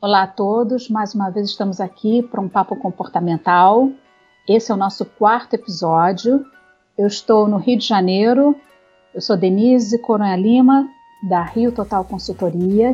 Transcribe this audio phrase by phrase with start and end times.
[0.00, 3.90] Olá a todos, mais uma vez estamos aqui para um papo comportamental.
[4.48, 6.46] Esse é o nosso quarto episódio.
[6.96, 8.54] Eu estou no Rio de Janeiro.
[9.12, 10.88] Eu sou Denise Coronha Lima,
[11.28, 12.92] da Rio Total Consultoria,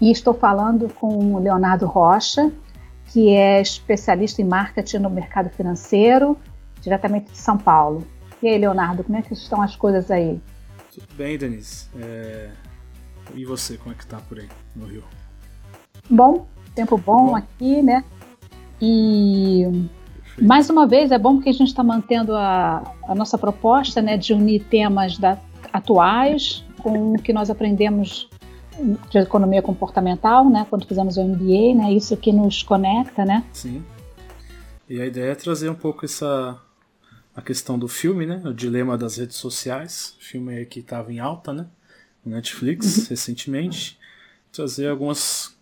[0.00, 2.50] e estou falando com o Leonardo Rocha,
[3.08, 6.34] que é especialista em marketing no mercado financeiro,
[6.80, 8.06] diretamente de São Paulo.
[8.42, 10.40] E aí, Leonardo, como é que estão as coisas aí?
[10.94, 11.90] Tudo bem, Denise.
[12.00, 12.50] É...
[13.34, 15.04] E você, como é que tá por aí no Rio?
[16.10, 17.36] Bom, tempo bom, bom.
[17.36, 18.04] aqui, né?
[18.80, 19.62] E
[20.12, 20.48] Perfeito.
[20.48, 24.16] mais uma vez é bom porque a gente está mantendo a, a, nossa proposta né,
[24.16, 25.38] de unir temas da,
[25.72, 28.28] atuais com o que nós aprendemos
[29.10, 33.44] de economia comportamental, né, quando fizemos o MBA, né, isso que nos conecta, né?
[33.52, 33.84] Sim.
[34.88, 36.58] E a ideia é trazer um pouco essa
[37.36, 41.52] a questão do filme, né, o dilema das redes sociais, filme que estava em alta,
[41.52, 41.66] né,
[42.24, 43.06] no Netflix uhum.
[43.10, 43.98] recentemente,
[44.50, 45.54] trazer algumas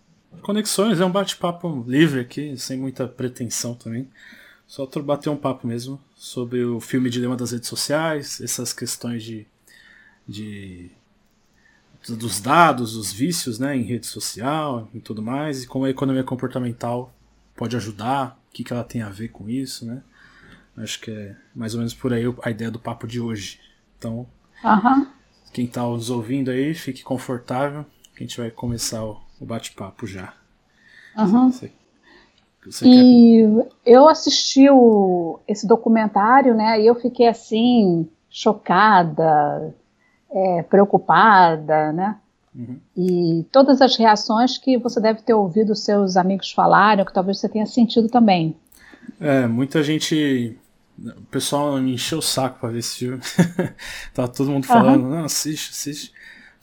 [0.42, 4.09] conexões, é um bate-papo livre aqui, sem muita pretensão também.
[4.66, 9.46] Só bater um papo mesmo sobre o filme Dilema das Redes Sociais, essas questões de,
[10.26, 10.90] de
[12.06, 16.23] dos dados, dos vícios né, em rede social e tudo mais, e como a economia
[16.23, 17.12] comportamental
[17.56, 20.02] pode ajudar, o que, que ela tem a ver com isso, né?
[20.76, 23.60] Acho que é mais ou menos por aí a ideia do papo de hoje.
[23.99, 24.29] Então,
[25.52, 27.84] quem está nos ouvindo aí, fique confortável,
[28.15, 30.32] que a gente vai começar o, o bate-papo já.
[31.16, 31.50] Uhum.
[31.50, 31.72] Você,
[32.64, 33.68] você e quer...
[33.86, 36.80] eu assisti o, esse documentário, né?
[36.80, 39.74] E eu fiquei assim chocada,
[40.30, 42.16] é, preocupada, né?
[42.54, 42.78] Uhum.
[42.96, 47.48] E todas as reações que você deve ter ouvido seus amigos falarem, que talvez você
[47.48, 48.56] tenha sentido também.
[49.20, 50.56] É, muita gente.
[50.98, 53.20] O pessoal me encheu o saco pra ver esse filme.
[54.12, 55.10] tá todo mundo falando, uhum.
[55.10, 56.12] não, assiste, assiste.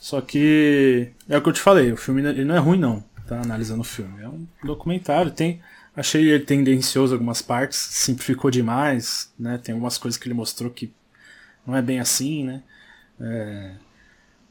[0.06, 3.03] Só que é o que eu te falei, o filme ele não é ruim não,
[3.25, 3.42] tá?
[3.42, 4.22] Analisando o filme.
[4.22, 5.59] É um documentário, tem.
[5.95, 9.58] Achei ele tendencioso em algumas partes, simplificou demais, né?
[9.58, 10.94] Tem algumas coisas que ele mostrou que
[11.65, 12.61] não é bem assim, né?
[13.20, 13.71] É,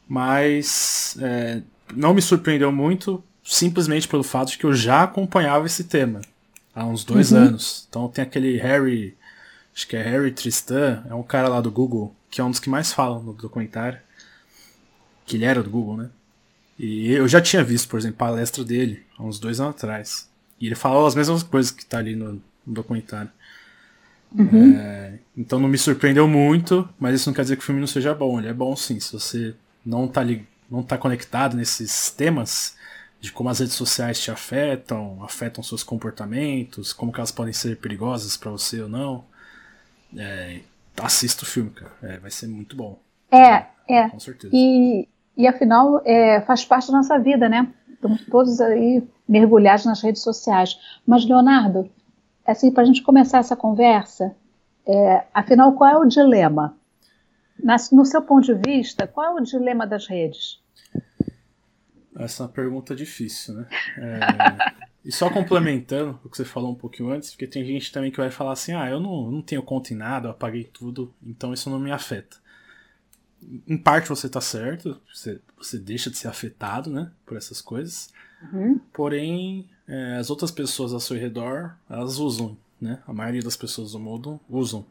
[0.08, 1.62] mas é,
[1.94, 6.20] não me surpreendeu muito, simplesmente pelo fato de que eu já acompanhava esse tema
[6.74, 7.38] há uns dois uhum.
[7.38, 7.86] anos.
[7.88, 9.16] Então tem aquele Harry,
[9.72, 12.58] acho que é Harry Tristan, é um cara lá do Google, que é um dos
[12.58, 14.00] que mais falam no documentário
[15.24, 16.10] que ele era do Google, né?
[16.78, 20.28] E eu já tinha visto, por exemplo, palestra dele há uns dois anos atrás.
[20.60, 22.34] E ele falou as mesmas coisas que tá ali no,
[22.66, 23.30] no documentário.
[24.36, 24.76] Uhum.
[24.76, 27.86] É, então não me surpreendeu muito, mas isso não quer dizer que o filme não
[27.86, 28.38] seja bom.
[28.38, 29.54] Ele é bom sim, se você
[29.86, 32.76] não tá, li, não tá conectado nesses temas
[33.20, 37.76] de como as redes sociais te afetam, afetam seus comportamentos, como que elas podem ser
[37.78, 39.24] perigosas para você ou não.
[40.16, 40.60] É,
[40.98, 41.92] assista o filme, cara.
[42.02, 43.00] É, vai ser muito bom.
[43.30, 44.08] É, é.
[44.08, 44.52] Com certeza.
[44.54, 47.72] E, e afinal, é, faz parte da nossa vida, né?
[47.92, 50.78] Estamos todos aí mergulhados nas redes sociais.
[51.06, 51.90] Mas, Leonardo,
[52.46, 54.34] assim, para a gente começar essa conversa,
[54.86, 56.76] é, afinal, qual é o dilema?
[57.62, 60.60] Na, no seu ponto de vista, qual é o dilema das redes?
[62.16, 63.66] Essa é uma pergunta difícil, né?
[63.98, 68.10] É, e só complementando o que você falou um pouquinho antes, porque tem gente também
[68.10, 71.12] que vai falar assim: ah, eu não, não tenho conta em nada, eu apaguei tudo,
[71.24, 72.43] então isso não me afeta
[73.66, 78.12] em parte você está certo, você, você deixa de ser afetado, né, por essas coisas.
[78.52, 78.78] Uhum.
[78.92, 83.02] Porém, é, as outras pessoas ao seu redor, elas usam, né?
[83.06, 84.84] A maioria das pessoas do mundo usam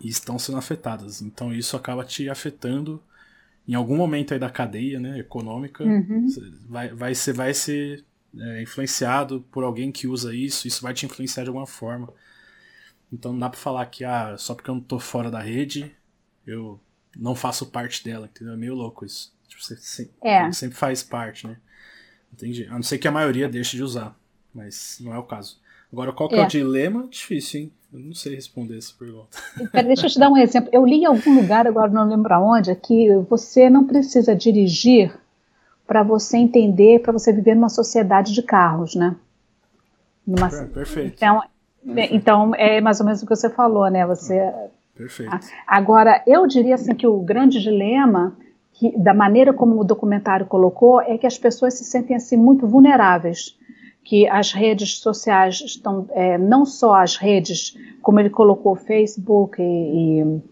[0.00, 1.22] e estão sendo afetadas.
[1.22, 3.02] Então isso acaba te afetando
[3.66, 5.84] em algum momento aí da cadeia, né, econômica.
[5.84, 6.28] Uhum.
[6.28, 8.04] Você vai, vai, você vai ser
[8.38, 12.12] é, influenciado por alguém que usa isso, isso vai te influenciar de alguma forma.
[13.12, 15.94] Então não dá para falar que ah, só porque eu não tô fora da rede,
[16.46, 16.80] eu
[17.18, 18.54] não faço parte dela, entendeu?
[18.54, 19.34] É meio louco isso.
[19.48, 20.50] Tipo, você sempre, é.
[20.52, 21.56] sempre faz parte, né?
[22.32, 22.66] Entendi.
[22.66, 24.14] A não ser que a maioria deixe de usar,
[24.54, 25.58] mas não é o caso.
[25.92, 27.06] Agora, qual que é, é o dilema?
[27.08, 27.72] Difícil, hein?
[27.92, 29.38] Eu não sei responder essa pergunta.
[29.72, 30.68] Pera, deixa eu te dar um exemplo.
[30.72, 35.16] Eu li em algum lugar, agora não lembro aonde, que você não precisa dirigir
[35.86, 39.16] para você entender, para você viver numa sociedade de carros, né?
[40.26, 40.50] Numa...
[40.50, 41.14] Perfeito.
[41.14, 41.42] Então,
[41.82, 42.14] Perfeito.
[42.14, 44.04] então, é mais ou menos o que você falou, né?
[44.06, 44.52] Você
[44.96, 45.36] Perfeito.
[45.66, 48.36] Agora, eu diria assim que o grande dilema,
[48.72, 52.66] que, da maneira como o documentário colocou, é que as pessoas se sentem assim muito
[52.66, 53.58] vulneráveis,
[54.02, 60.20] que as redes sociais estão, é, não só as redes, como ele colocou, Facebook e,
[60.20, 60.42] e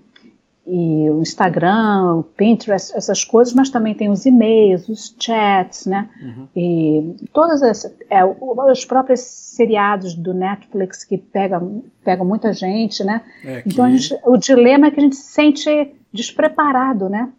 [0.66, 6.08] e o Instagram, o Pinterest, essas coisas, mas também tem os e-mails, os chats, né?
[6.22, 6.48] Uhum.
[6.56, 13.20] E todas as, é, os próprios seriados do Netflix que pegam, pegam muita gente, né?
[13.44, 13.68] É que...
[13.68, 17.30] Então gente, o dilema é que a gente se sente despreparado, né?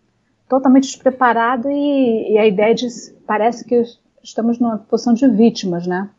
[0.48, 2.88] Totalmente despreparado e, e a ideia de
[3.26, 3.82] parece que
[4.24, 6.10] estamos numa posição de vítimas, né?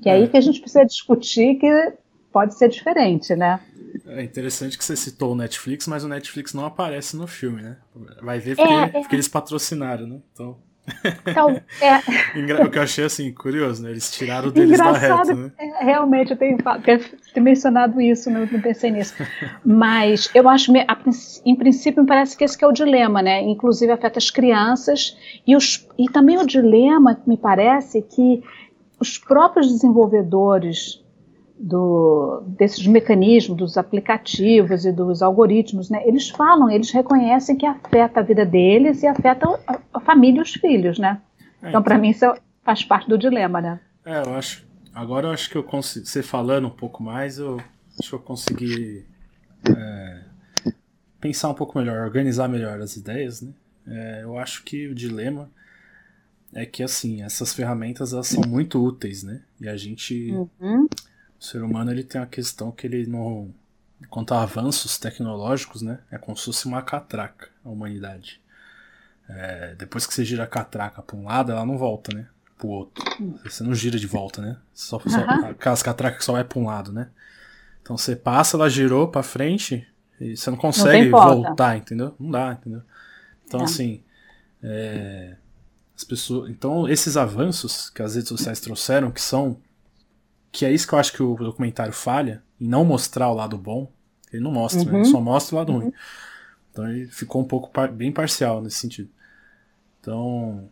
[0.00, 1.92] Que é aí que a gente precisa discutir que
[2.32, 3.60] pode ser diferente, né?
[4.06, 7.76] É interessante que você citou o Netflix, mas o Netflix não aparece no filme, né?
[8.22, 8.88] Vai ver porque, é, é.
[8.88, 10.20] porque eles patrocinaram, né?
[10.32, 10.58] Então.
[11.26, 11.50] Então,
[11.80, 11.96] é.
[12.64, 13.90] o que eu achei assim, curioso, né?
[13.90, 15.52] Eles tiraram deles Engraçado, da reta, né?
[15.58, 16.56] É, realmente, eu tenho,
[17.34, 19.14] tenho mencionado isso, não, não, pensei nisso.
[19.64, 20.72] Mas eu acho,
[21.44, 23.42] em princípio, me parece que esse que é o dilema, né?
[23.42, 25.16] Inclusive afeta as crianças
[25.46, 28.42] e, os, e também o dilema, me parece, que
[29.00, 31.04] os próprios desenvolvedores
[31.58, 38.20] do, desses mecanismos, dos aplicativos e dos algoritmos, né, eles falam, eles reconhecem que afeta
[38.20, 41.20] a vida deles e afeta a, a família e os filhos, né?
[41.62, 42.26] É, então, para então mim, isso
[42.62, 43.80] faz parte do dilema, né?
[44.04, 44.66] É, eu acho.
[44.94, 46.06] Agora eu acho que eu consigo.
[46.06, 47.60] Você falando um pouco mais, eu
[47.98, 49.04] acho que eu consegui
[49.68, 50.20] é,
[51.20, 53.52] pensar um pouco melhor, organizar melhor as ideias, né?
[53.86, 55.50] É, eu acho que o dilema
[56.52, 59.42] é que assim essas ferramentas elas são muito úteis, né?
[59.60, 60.86] E a gente uhum.
[61.38, 63.54] O ser humano ele tem a questão que ele não.
[64.10, 66.00] Quanto a avanços tecnológicos, né?
[66.10, 68.40] É como se fosse uma catraca a humanidade.
[69.28, 72.26] É, depois que você gira a catraca para um lado, ela não volta, né?
[72.56, 73.04] Pro outro.
[73.44, 74.56] Você não gira de volta, né?
[74.72, 75.46] Só, só uhum.
[75.46, 77.08] aquelas catracas que só vai para um lado, né?
[77.82, 79.86] Então você passa, ela girou para frente
[80.20, 82.14] e você não consegue não voltar, entendeu?
[82.18, 82.82] Não dá, entendeu?
[83.44, 83.64] Então, é.
[83.64, 84.02] assim.
[84.62, 85.36] É,
[85.96, 89.56] as pessoas, então, esses avanços que as redes sociais trouxeram, que são
[90.52, 93.56] que é isso que eu acho que o documentário falha, em não mostrar o lado
[93.58, 93.90] bom.
[94.32, 94.86] Ele não mostra, uhum.
[94.86, 94.92] né?
[94.92, 95.12] ele uhum.
[95.12, 95.78] só mostra o lado uhum.
[95.78, 95.92] ruim.
[96.70, 99.10] Então ele ficou um pouco par bem parcial nesse sentido.
[100.00, 100.68] Então,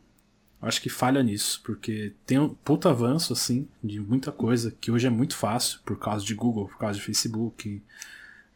[0.61, 5.07] acho que falha nisso, porque tem um puta avanço, assim, de muita coisa, que hoje
[5.07, 7.83] é muito fácil, por causa de Google, por causa de Facebook,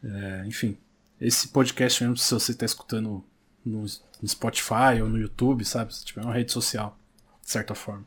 [0.03, 0.77] é, enfim.
[1.21, 3.25] Esse podcast mesmo, se você está escutando
[3.65, 3.85] no,
[4.23, 5.95] no, Spotify ou no YouTube, sabe?
[5.95, 6.97] Se tiver uma rede social,
[7.43, 8.07] de certa forma.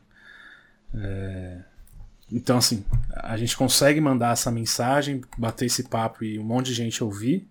[0.94, 1.62] É,
[2.32, 2.82] então, assim,
[3.12, 7.46] a gente consegue mandar essa mensagem, bater esse papo e um monte de gente ouvir,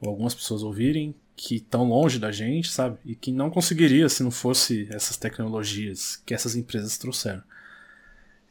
[0.00, 2.98] ou algumas pessoas ouvirem, que estão longe da gente, sabe?
[3.06, 7.42] E que não conseguiria se não fosse essas tecnologias que essas empresas trouxeram.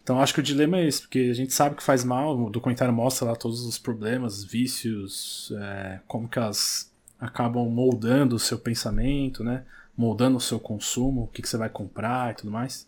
[0.02, 2.50] Então acho que o dilema é esse, porque a gente sabe que faz mal, o
[2.50, 6.90] documentário mostra lá todos os problemas, vícios, é, como que elas
[7.20, 9.66] acabam moldando o seu pensamento, né?
[9.98, 12.88] Moldando o seu consumo, o que, que você vai comprar e tudo mais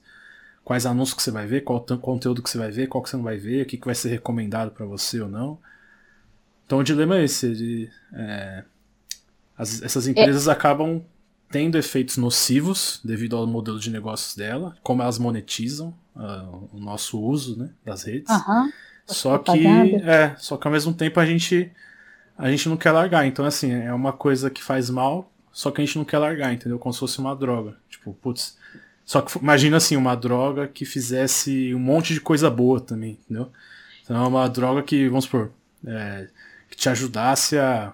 [0.69, 3.17] quais anúncios que você vai ver, qual conteúdo que você vai ver, qual que você
[3.17, 5.57] não vai ver, o que, que vai ser recomendado para você ou não.
[6.63, 8.63] Então o dilema é esse, de, é,
[9.57, 10.11] as, essas é.
[10.11, 10.51] empresas é.
[10.51, 11.03] acabam
[11.49, 17.19] tendo efeitos nocivos devido ao modelo de negócios dela, como elas monetizam uh, o nosso
[17.19, 18.29] uso né, das redes.
[18.29, 18.71] Uhum.
[19.07, 21.71] Só que, é, só que ao mesmo tempo a gente
[22.37, 23.25] a gente não quer largar.
[23.25, 26.53] Então assim é uma coisa que faz mal, só que a gente não quer largar,
[26.53, 26.77] entendeu?
[26.77, 27.75] Como se fosse uma droga.
[27.89, 28.58] Tipo, putz,
[29.09, 33.51] só que imagina assim, uma droga que fizesse um monte de coisa boa também, entendeu?
[34.03, 35.49] Então é uma droga que, vamos supor,
[35.83, 36.27] é,
[36.69, 37.91] que te ajudasse a,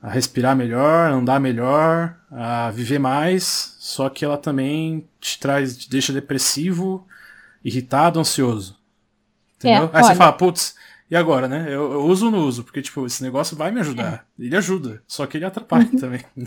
[0.00, 5.76] a respirar melhor, a andar melhor, a viver mais, só que ela também te traz,
[5.76, 7.04] te deixa depressivo,
[7.64, 8.78] irritado, ansioso.
[9.56, 9.90] Entendeu?
[9.92, 10.04] É, Aí olha...
[10.04, 10.76] você fala, putz,
[11.10, 11.64] e agora, né?
[11.66, 12.62] Eu, eu, uso ou não uso?
[12.62, 14.24] Porque, tipo, esse negócio vai me ajudar.
[14.38, 14.44] É.
[14.44, 16.24] Ele ajuda, só que ele atrapalha também.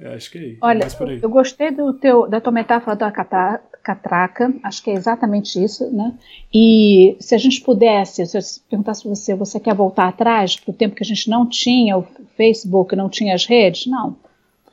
[0.00, 0.58] É, acho que é aí.
[0.62, 0.86] Olha,
[1.22, 3.10] eu gostei do teu, da tua metáfora da
[3.82, 6.14] catraca, acho que é exatamente isso, né?
[6.52, 10.70] E se a gente pudesse, se eu perguntasse para você, você quer voltar atrás para
[10.70, 13.86] o tempo que a gente não tinha o Facebook, não tinha as redes?
[13.86, 14.16] Não.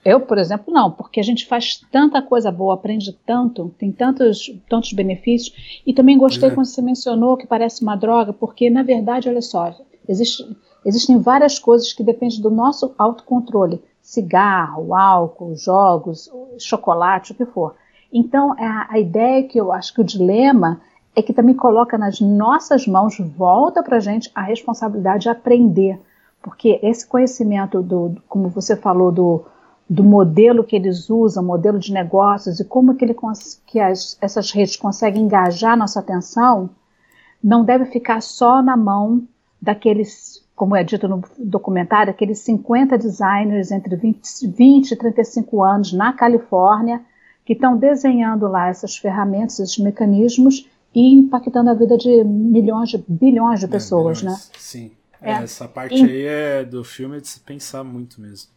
[0.05, 4.49] Eu, por exemplo, não, porque a gente faz tanta coisa boa, aprende tanto, tem tantos,
[4.69, 5.81] tantos benefícios.
[5.85, 6.53] E também gostei é.
[6.53, 9.75] quando você mencionou que parece uma droga, porque, na verdade, olha só,
[10.07, 10.45] existe,
[10.85, 17.75] existem várias coisas que dependem do nosso autocontrole cigarro, álcool, jogos, chocolate, o que for.
[18.11, 20.79] Então, a, a ideia que eu acho que o dilema
[21.13, 25.99] é que também coloca nas nossas mãos, volta para a gente a responsabilidade de aprender.
[26.41, 29.43] Porque esse conhecimento, do, como você falou, do,
[29.89, 33.15] do modelo que eles usam, modelo de negócios, e como que, ele,
[33.65, 36.69] que as, essas redes conseguem engajar nossa atenção,
[37.43, 39.27] não deve ficar só na mão
[39.61, 45.93] daqueles como é dito no documentário, aqueles 50 designers entre 20, 20 e 35 anos
[45.93, 46.99] na Califórnia
[47.45, 52.97] que estão desenhando lá essas ferramentas, esses mecanismos e impactando a vida de milhões, de
[53.07, 54.35] bilhões de é, pessoas, é, né?
[54.57, 54.91] Sim.
[55.21, 55.33] É.
[55.33, 58.49] Essa parte e, aí é do filme é de se pensar muito mesmo.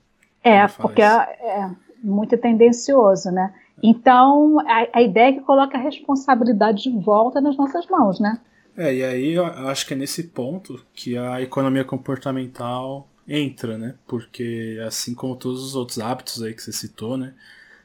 [0.43, 1.71] É, porque é, é,
[2.03, 3.53] muito tendencioso, né?
[3.83, 8.41] Então, a, a ideia é que coloca a responsabilidade de volta nas nossas mãos, né?
[8.77, 13.95] É, e aí eu acho que é nesse ponto que a economia comportamental entra, né?
[14.07, 17.35] Porque assim como todos os outros hábitos aí que você citou, né?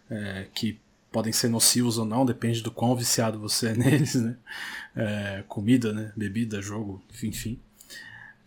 [0.10, 0.80] É, que
[1.12, 4.36] podem ser nocivos ou não, depende do quão viciado você é neles, né?
[4.96, 6.12] É, comida, né?
[6.16, 7.60] Bebida, jogo, enfim.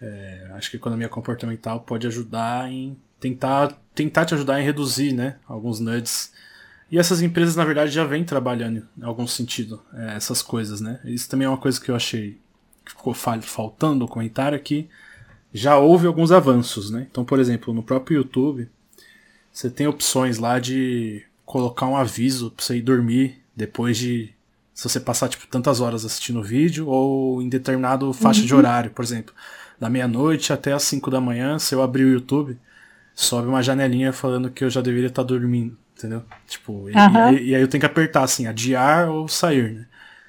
[0.00, 5.12] É, acho que a economia comportamental pode ajudar em tentar, tentar te ajudar em reduzir,
[5.12, 5.38] né?
[5.47, 6.33] Alguns nudes.
[6.90, 11.00] E essas empresas, na verdade, já vêm trabalhando em algum sentido é, essas coisas, né?
[11.04, 12.38] Isso também é uma coisa que eu achei
[12.85, 14.88] que ficou faltando no comentário aqui.
[15.52, 17.07] Já houve alguns avanços, né?
[17.11, 18.68] Então, por exemplo, no próprio YouTube,
[19.52, 24.33] você tem opções lá de colocar um aviso pra você ir dormir depois de.
[24.73, 28.47] Se você passar, tipo, tantas horas assistindo o vídeo, ou em determinado faixa uhum.
[28.47, 29.35] de horário, por exemplo.
[29.78, 32.57] Da meia-noite até as 5 da manhã, se eu abrir o YouTube,
[33.14, 36.23] sobe uma janelinha falando que eu já deveria estar tá dormindo, entendeu?
[36.47, 36.88] Tipo, uhum.
[37.33, 39.87] e, e, e, aí eu tenho que apertar assim, adiar ou sair, né?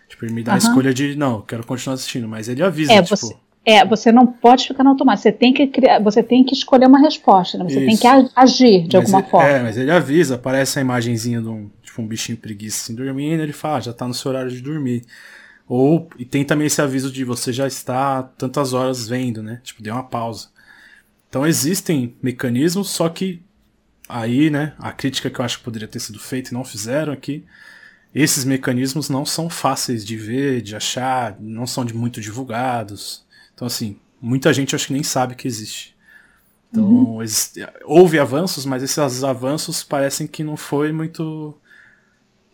[0.10, 0.56] Tipo, ele me dá uhum.
[0.56, 3.16] a escolha de, não, quero continuar assistindo, mas ele avisa, é, tipo.
[3.16, 3.36] Você
[3.66, 5.24] é, você não pode ficar no automático.
[5.24, 7.66] Você tem que criar, você tem que escolher uma resposta, né?
[7.66, 7.86] Você Isso.
[7.86, 9.48] tem que agir de mas alguma ele, forma.
[9.48, 13.44] É, mas ele avisa, aparece a imagenzinha de um, tipo, um bichinho preguiça assim dormindo,
[13.44, 15.04] ele fala, ah, já tá no seu horário de dormir.
[15.68, 19.60] Ou, e tem também esse aviso de você já está tantas horas vendo, né?
[19.64, 20.48] Tipo, deu uma pausa.
[21.30, 23.44] Então existem mecanismos, só que
[24.10, 27.13] aí, né, a crítica que eu acho que poderia ter sido feita e não fizeram
[27.13, 27.46] aqui,
[28.13, 33.24] esses mecanismos não são fáceis de ver, de achar, não são de muito divulgados.
[33.54, 35.96] Então, assim, muita gente acho que nem sabe que existe.
[36.72, 37.20] Então, uhum.
[37.86, 41.56] houve avanços, mas esses avanços parecem que não foi muito.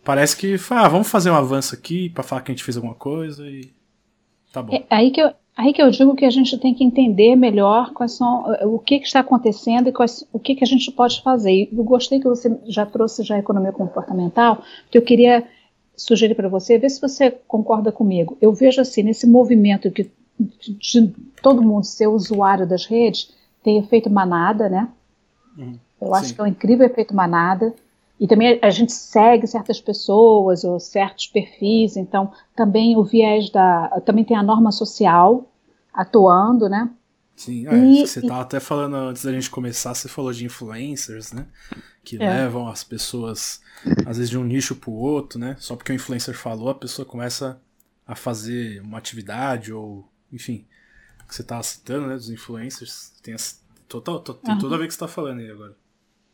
[0.04, 2.94] Parece que, ah, vamos fazer um avanço aqui para falar que a gente fez alguma
[2.94, 3.72] coisa e
[4.52, 4.74] tá bom.
[4.74, 7.92] É aí que eu, aí que eu digo que a gente tem que entender melhor
[7.92, 11.22] quais são, o que, que está acontecendo e quais, o que, que a gente pode
[11.22, 11.68] fazer.
[11.72, 15.44] Eu gostei que você já trouxe já a economia comportamental, que eu queria
[15.96, 18.36] sugerir para você, ver se você concorda comigo.
[18.40, 23.32] Eu vejo assim, nesse movimento que de todo mundo ser usuário das redes,
[23.62, 24.88] tem efeito manada, né?
[25.56, 26.34] Uhum, Eu acho sim.
[26.34, 27.74] que é um incrível efeito manada.
[28.18, 34.00] E também a gente segue certas pessoas ou certos perfis, então também o viés da.
[34.04, 35.50] Também tem a norma social
[35.92, 36.90] atuando, né?
[37.34, 41.32] Sim, é, e, você estava até falando antes da gente começar, você falou de influencers,
[41.32, 41.46] né?
[42.02, 42.26] Que é.
[42.26, 43.60] levam as pessoas,
[44.06, 45.54] às vezes, de um nicho para o outro, né?
[45.58, 47.60] Só porque o influencer falou, a pessoa começa
[48.06, 50.66] a fazer uma atividade ou enfim,
[51.28, 53.34] que você tá citando, né, dos influencers, tem,
[53.88, 55.76] total, to, tem tudo a ver que você tá falando aí agora.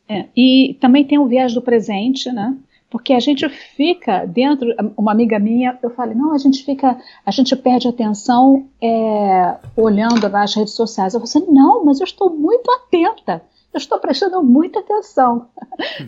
[0.08, 2.56] É, e também tem o viés do presente, né?
[2.90, 4.68] Porque a gente fica dentro,
[4.98, 10.28] uma amiga minha, eu falei, não, a gente fica, a gente perde atenção é, olhando
[10.28, 11.14] nas redes sociais.
[11.14, 13.42] Eu falei, não, mas eu estou muito atenta
[13.72, 15.48] eu estou prestando muita atenção.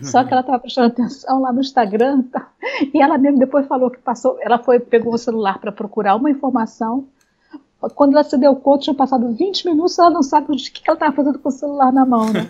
[0.03, 2.49] Só que ela estava prestando atenção lá no Instagram tá?
[2.93, 6.29] e ela mesmo depois falou que passou, ela foi, pegou o celular para procurar uma
[6.29, 7.07] informação
[7.93, 10.95] quando ela se deu conta, tinha passado 20 minutos, ela não sabe o que ela
[10.95, 12.49] estava fazendo com o celular na mão, né?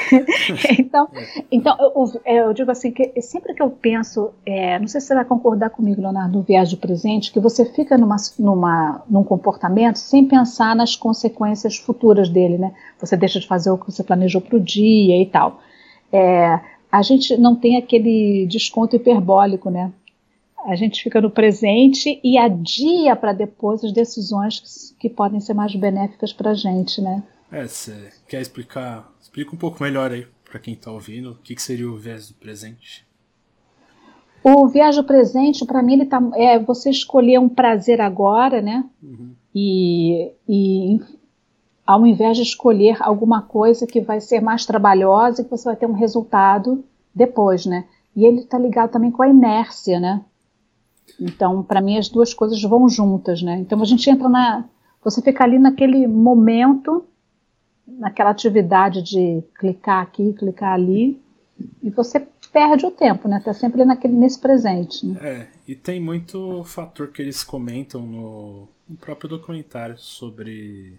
[0.78, 1.08] então,
[1.50, 5.14] então eu, eu, digo assim, que sempre que eu penso, é, não sei se você
[5.14, 10.26] vai concordar comigo, Leonardo, no viagem presente, que você fica numa, numa, num comportamento sem
[10.26, 12.72] pensar nas consequências futuras dele, né?
[12.98, 15.60] Você deixa de fazer o que você planejou para o dia e tal.
[16.12, 19.92] É, a gente não tem aquele desconto hiperbólico, né?
[20.66, 25.54] A gente fica no presente e adia para depois as decisões que, que, podem ser
[25.54, 27.22] mais benéficas para a gente, né?
[27.50, 29.08] É, você quer explicar?
[29.20, 32.28] Explica um pouco melhor aí para quem está ouvindo o que, que, seria o viés
[32.28, 33.06] do presente.
[34.42, 38.84] O viés do presente, para mim, ele tá, é você escolher um prazer agora, né?
[39.02, 39.34] Uhum.
[39.54, 41.00] E, e
[41.86, 45.76] ao invés de escolher alguma coisa que vai ser mais trabalhosa e que você vai
[45.76, 47.84] ter um resultado depois, né?
[48.14, 50.24] E ele está ligado também com a inércia, né?
[51.20, 53.58] Então, para mim, as duas coisas vão juntas, né?
[53.58, 54.64] Então, a gente entra na.
[55.02, 57.04] Você fica ali naquele momento,
[57.86, 61.20] naquela atividade de clicar aqui, clicar ali,
[61.82, 63.40] e você perde o tempo, né?
[63.44, 65.06] Tá sempre naquele, nesse presente.
[65.06, 65.18] Né?
[65.22, 70.98] É, e tem muito fator que eles comentam no, no próprio documentário sobre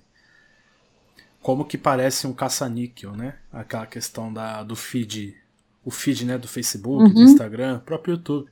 [1.41, 3.35] como que parece um caça-níquel, né?
[3.51, 5.35] Aquela questão da, do feed,
[5.83, 7.13] o feed né, do Facebook, uhum.
[7.13, 8.49] do Instagram, próprio YouTube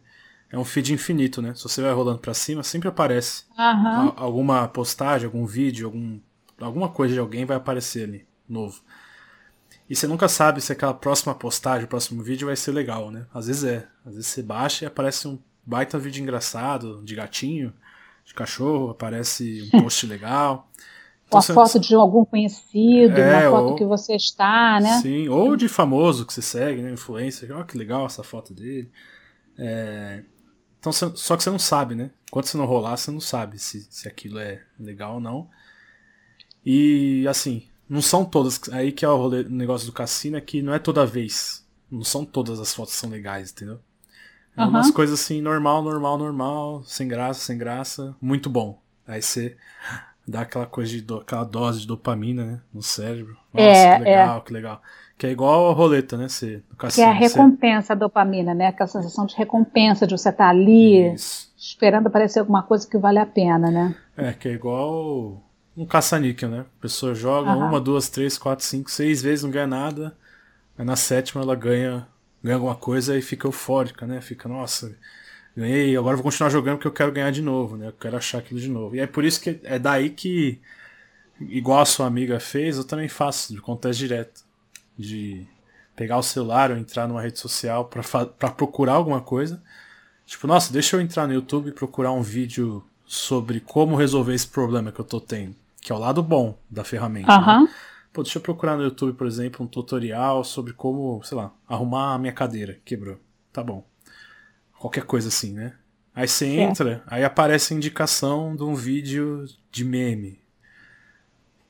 [0.52, 1.54] é um feed infinito, né?
[1.56, 4.14] Se você vai rolando para cima, sempre aparece uhum.
[4.16, 6.20] alguma postagem, algum vídeo, algum,
[6.60, 8.82] alguma coisa de alguém vai aparecer ali, novo.
[9.90, 13.26] E você nunca sabe se aquela próxima postagem, o próximo vídeo vai ser legal, né?
[13.34, 13.88] Às vezes é.
[14.06, 17.74] Às vezes você baixa e aparece um baita vídeo engraçado, de gatinho,
[18.24, 20.70] de cachorro, aparece um post legal.
[21.28, 25.00] Então, uma você, foto de algum conhecido, é, uma foto ou, que você está, né?
[25.02, 26.92] Sim, ou de famoso que você segue, né?
[26.92, 27.52] Influencer.
[27.52, 28.90] Olha que legal essa foto dele.
[29.58, 30.24] É,
[30.90, 32.12] então, só que você não sabe, né?
[32.28, 35.50] Enquanto você não rolar, você não sabe se, se aquilo é legal ou não.
[36.66, 38.62] E assim, não são todas.
[38.72, 41.66] Aí que é o, rolê, negócio do cassino é que não é toda vez.
[41.90, 43.80] Não são todas as fotos que são legais, entendeu?
[44.58, 44.70] É uhum.
[44.70, 48.82] umas coisas assim, normal, normal, normal, sem graça, sem graça, muito bom.
[49.08, 49.58] Aí você
[50.28, 53.38] dá aquela coisa de do, aquela dose de dopamina, né, no cérebro.
[53.54, 54.42] Nossa, é, que legal, é.
[54.42, 54.82] que legal.
[55.18, 56.28] Que é igual a roleta, né?
[56.28, 58.00] Você, cassino, que é a recompensa você...
[58.00, 58.68] dopamina, né?
[58.68, 61.54] Aquela sensação de recompensa, de você estar tá ali Isso.
[61.58, 63.96] esperando aparecer alguma coisa que vale a pena, né?
[64.18, 65.42] É, que é igual
[65.78, 66.66] um caça-níquel, né?
[66.80, 67.68] A pessoa joga uhum.
[67.68, 70.18] uma, duas, três, quatro, cinco, seis vezes, não ganha nada.
[70.78, 72.08] Aí na sétima ela ganha,
[72.44, 74.20] ganha alguma coisa e fica eufórica, né?
[74.20, 74.94] Fica, nossa,
[75.56, 77.88] ganhei, agora vou continuar jogando porque eu quero ganhar de novo, né?
[77.88, 78.96] Eu quero achar aquilo de novo.
[78.96, 80.60] E é por isso que é daí que,
[81.40, 84.44] igual a sua amiga fez, eu também faço, de contexto direto.
[84.98, 85.46] De
[85.96, 89.62] pegar o celular ou entrar numa rede social para procurar alguma coisa.
[90.26, 94.48] Tipo, nossa, deixa eu entrar no YouTube e procurar um vídeo sobre como resolver esse
[94.48, 97.32] problema que eu tô tendo que é o lado bom da ferramenta.
[97.32, 97.66] Uhum.
[97.66, 97.74] Né?
[98.12, 102.16] Pô, deixa eu procurar no YouTube, por exemplo, um tutorial sobre como, sei lá, arrumar
[102.16, 102.80] a minha cadeira.
[102.84, 103.20] Quebrou.
[103.54, 103.86] Tá bom.
[104.86, 105.74] Qualquer coisa assim, né?
[106.14, 110.38] Aí você entra, aí aparece a indicação de um vídeo de meme.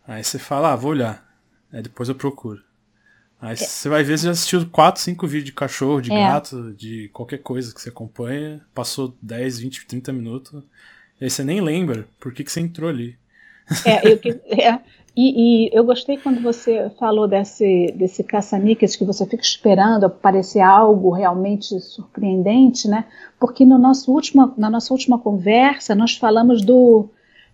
[0.05, 1.25] Aí você fala, ah, vou olhar.
[1.71, 2.61] Aí depois eu procuro.
[3.39, 3.55] Aí é.
[3.55, 6.15] você vai ver, você já assistiu 4, 5 vídeos de cachorro, de é.
[6.15, 8.61] gato, de qualquer coisa que você acompanha.
[8.73, 10.63] Passou 10, 20, 30 minutos.
[11.21, 13.17] E aí você nem lembra por que, que você entrou ali.
[13.85, 14.19] É, eu,
[14.61, 14.77] é,
[15.15, 20.59] e, e, eu gostei quando você falou desse, desse caça-níqueis que você fica esperando aparecer
[20.59, 23.05] algo realmente surpreendente, né?
[23.39, 27.07] Porque no nosso último, na nossa última conversa nós falamos do,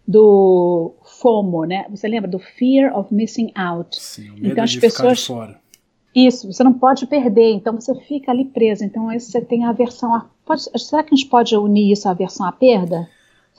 [0.07, 1.85] do FOMO, né?
[1.91, 4.01] Você lembra do Fear of Missing Out?
[4.01, 5.61] Sim, o medo então as de pessoas ficar fora.
[6.13, 8.83] Isso, você não pode perder, então você fica ali preso.
[8.83, 10.25] Então aí você tem a aversão a.
[10.45, 13.07] Pode, será que a gente pode unir isso à aversão à perda?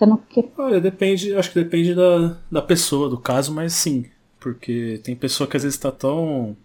[0.03, 0.45] Você não quer.
[0.59, 4.07] Olha, depende, acho que depende da, da pessoa, do caso, mas sim.
[4.41, 6.57] Porque tem pessoa que às vezes está tão.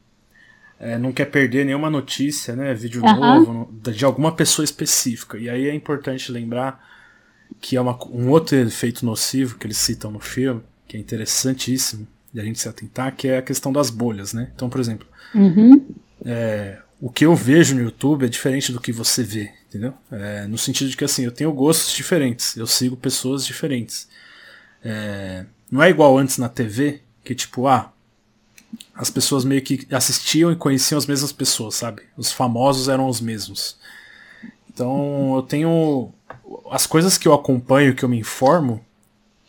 [0.80, 2.74] É, não quer perder nenhuma notícia, né?
[2.74, 3.16] Vídeo uhum.
[3.16, 5.38] novo, de alguma pessoa específica.
[5.38, 6.84] E aí é importante lembrar
[7.62, 12.08] que é uma, um outro efeito nocivo que eles citam no filme, que é interessantíssimo
[12.34, 14.52] de a gente se atentar, que é a questão das bolhas, né?
[14.56, 15.86] Então, por exemplo, uhum.
[16.26, 19.94] é, o que eu vejo no YouTube é diferente do que você vê entendeu?
[20.12, 24.08] É, no sentido de que assim, eu tenho gostos diferentes, eu sigo pessoas diferentes.
[24.84, 27.92] É, não é igual antes na TV, que tipo, ah,
[28.96, 32.04] as pessoas meio que assistiam e conheciam as mesmas pessoas, sabe?
[32.16, 33.78] Os famosos eram os mesmos.
[34.70, 36.12] Então eu tenho.
[36.72, 38.84] As coisas que eu acompanho, que eu me informo,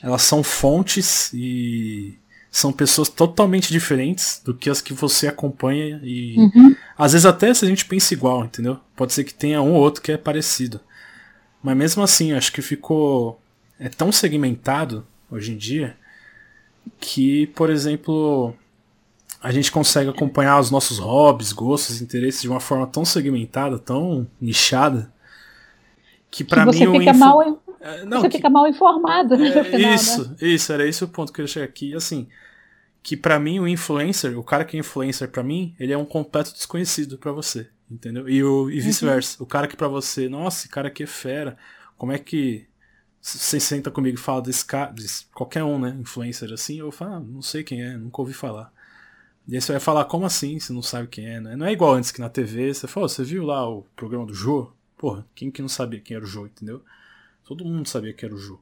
[0.03, 2.19] elas são fontes e
[2.59, 6.75] são pessoas totalmente diferentes do que as que você acompanha e uhum.
[6.97, 8.79] às vezes até se a gente pensa igual, entendeu?
[8.97, 10.81] Pode ser que tenha um ou outro que é parecido.
[11.63, 13.41] Mas mesmo assim, acho que ficou
[13.79, 15.97] é tão segmentado hoje em dia
[16.99, 18.55] que, por exemplo,
[19.43, 24.27] a gente consegue acompanhar os nossos hobbies, gostos, interesses de uma forma tão segmentada, tão
[24.41, 25.13] nichada,
[26.31, 27.19] que para mim você fica info...
[27.19, 27.43] mal
[27.81, 28.37] é, não, você que...
[28.39, 30.37] fica mal informado né, é, final, Isso, né?
[30.41, 31.95] isso, era esse o ponto que eu cheguei aqui.
[31.95, 32.27] Assim,
[33.09, 36.05] que para mim o influencer, o cara que é influencer para mim, ele é um
[36.05, 38.29] completo desconhecido para você, entendeu?
[38.29, 38.85] E, o, e uhum.
[38.85, 39.39] vice-versa.
[39.39, 39.45] Uhum.
[39.45, 41.57] O cara que para você, nossa, esse cara aqui é fera.
[41.97, 42.67] Como é que
[43.19, 47.15] você senta comigo e fala desse cara, desse, qualquer um, né, influencer assim, eu falo,
[47.15, 48.71] ah, não sei quem é, nunca ouvi falar.
[49.47, 51.57] E aí você vai falar, como assim, você não sabe quem é, né?
[51.57, 54.35] Não é igual antes que na TV, você falou, você viu lá o programa do
[54.35, 54.71] Jô?
[54.99, 56.85] Porra, quem que não sabia quem era o Jô, entendeu?
[57.43, 58.61] Todo mundo sabia que era o Jô.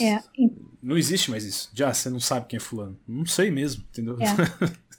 [0.00, 0.20] É.
[0.82, 1.70] Não existe mais isso.
[1.74, 2.96] Já, você não sabe quem é fulano.
[3.06, 4.16] Não sei mesmo, entendeu?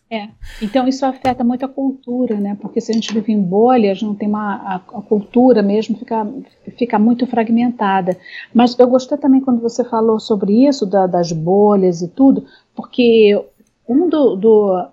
[0.09, 0.15] É.
[0.23, 0.29] é.
[0.61, 2.57] Então isso afeta muito a cultura, né?
[2.59, 6.27] Porque se a gente vive em bolhas, não tem uma a, a, cultura mesmo fica,
[6.77, 8.17] fica muito fragmentada.
[8.53, 13.41] Mas eu gostei também quando você falou sobre isso da, das bolhas e tudo, porque
[13.87, 14.89] um do, do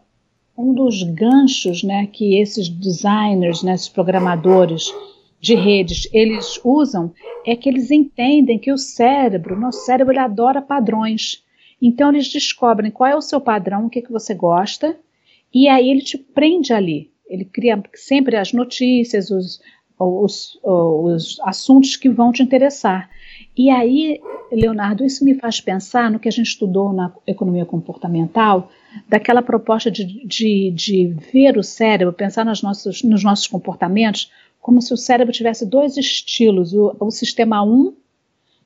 [0.56, 4.92] um dos ganchos, né, que esses designers, né, esses programadores
[5.42, 7.12] de redes eles usam
[7.44, 11.42] é que eles entendem que o cérebro, nosso cérebro, ele adora padrões.
[11.80, 14.96] Então eles descobrem qual é o seu padrão, o que, que você gosta,
[15.52, 17.10] e aí ele te prende ali.
[17.28, 19.60] Ele cria sempre as notícias, os,
[19.98, 23.10] os, os assuntos que vão te interessar.
[23.56, 24.20] E aí,
[24.52, 28.70] Leonardo, isso me faz pensar no que a gente estudou na economia comportamental,
[29.08, 34.30] daquela proposta de, de, de ver o cérebro, pensar nos nossos, nos nossos comportamentos
[34.62, 37.94] como se o cérebro tivesse dois estilos, o, o sistema 1,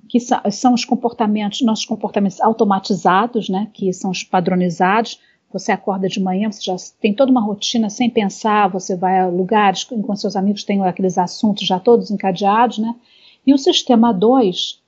[0.09, 5.19] que são os comportamentos, nossos comportamentos automatizados, né, que são os padronizados.
[5.53, 9.27] Você acorda de manhã, você já tem toda uma rotina sem pensar, você vai a
[9.27, 12.95] lugares com seus amigos têm aqueles assuntos já todos encadeados, né?
[13.47, 14.83] E o sistema 2,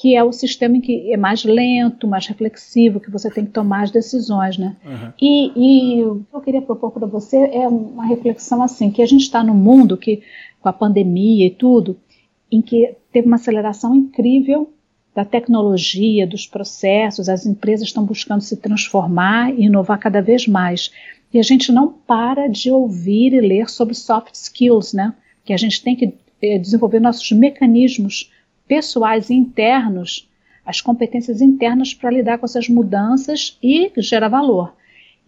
[0.00, 3.50] que é o sistema em que é mais lento, mais reflexivo, que você tem que
[3.50, 4.74] tomar as decisões, né?
[4.82, 5.12] Uhum.
[5.20, 9.06] E, e, o que eu queria propor para você é uma reflexão assim, que a
[9.06, 10.22] gente está num mundo que,
[10.58, 11.98] com a pandemia e tudo,
[12.50, 14.72] em que teve uma aceleração incrível
[15.14, 20.90] da tecnologia, dos processos, as empresas estão buscando se transformar e inovar cada vez mais.
[21.30, 25.14] E a gente não para de ouvir e ler sobre soft skills, né?
[25.44, 28.30] Que a gente tem que eh, desenvolver nossos mecanismos
[28.70, 30.30] pessoais internos,
[30.64, 34.72] as competências internas para lidar com essas mudanças e gerar valor.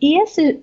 [0.01, 0.61] E esse,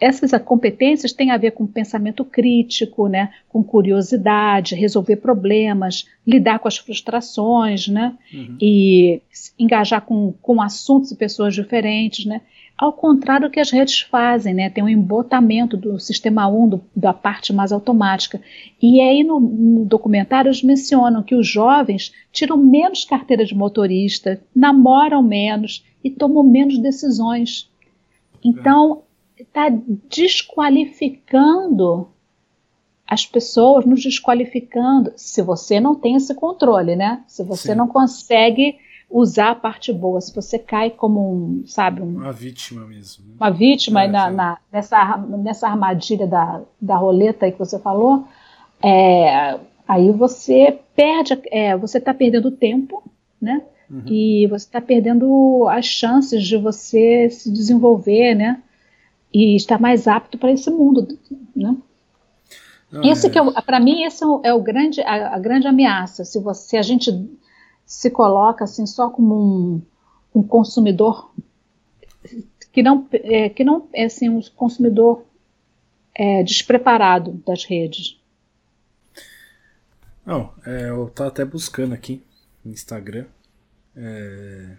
[0.00, 6.68] essas competências têm a ver com pensamento crítico, né, com curiosidade, resolver problemas, lidar com
[6.68, 8.56] as frustrações, né, uhum.
[8.58, 9.20] e
[9.58, 12.40] engajar com, com assuntos e pessoas diferentes, né.
[12.76, 16.80] Ao contrário do que as redes fazem, né, tem um embotamento do sistema 1, do,
[16.96, 18.40] da parte mais automática.
[18.80, 24.42] E aí no, no documentário eles mencionam que os jovens tiram menos carteira de motorista,
[24.54, 27.70] namoram menos e tomam menos decisões.
[28.44, 29.02] Então,
[29.38, 29.68] está
[30.10, 32.08] desqualificando
[33.06, 37.22] as pessoas, nos desqualificando, se você não tem esse controle, né?
[37.26, 37.74] Se você Sim.
[37.74, 38.78] não consegue
[39.12, 43.26] usar a parte boa, se você cai como um, sabe, um, uma vítima mesmo.
[43.26, 43.34] Né?
[43.38, 48.26] Uma vítima é, na, na, nessa, nessa armadilha da, da roleta aí que você falou,
[48.82, 53.02] é, aí você perde, é, você está perdendo tempo,
[53.40, 53.62] né?
[53.90, 54.04] Uhum.
[54.06, 58.62] E você está perdendo as chances de você se desenvolver, né?
[59.32, 61.18] e está mais apto para esse mundo,
[61.56, 61.74] né?
[62.90, 63.30] Não, esse é...
[63.30, 66.24] que é para mim esse é o grande a, a, grande ameaça.
[66.24, 67.10] Se você a gente
[67.92, 69.82] se coloca assim só como um,
[70.34, 71.30] um consumidor
[72.72, 75.24] que não é, que não é assim um consumidor
[76.14, 78.18] é, despreparado das redes.
[80.24, 82.22] Não, é, eu estava até buscando aqui
[82.64, 83.26] no Instagram.
[83.94, 84.76] É,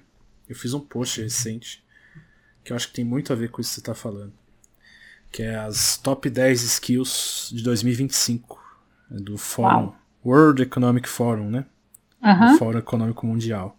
[0.50, 1.84] eu fiz um post recente
[2.64, 4.34] que eu acho que tem muito a ver com isso que você está falando
[5.32, 8.64] que é as top 10 skills de 2025
[9.12, 9.92] é do Fórum
[10.24, 11.66] World Economic Forum, né?
[12.24, 12.58] Uhum.
[12.58, 13.78] Fórum Econômico Mundial.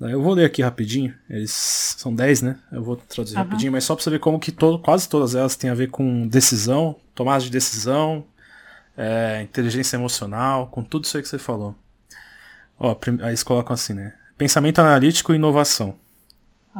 [0.00, 2.56] Eu vou ler aqui rapidinho, eles são 10, né?
[2.70, 3.42] Eu vou traduzir uhum.
[3.42, 5.90] rapidinho, mas só para você ver como que todo, quase todas elas têm a ver
[5.90, 8.24] com decisão, tomada de decisão,
[8.96, 11.74] é, inteligência emocional, com tudo isso aí que você falou.
[12.78, 14.14] Ó, aí eles colocam assim, né?
[14.36, 15.96] Pensamento analítico e inovação.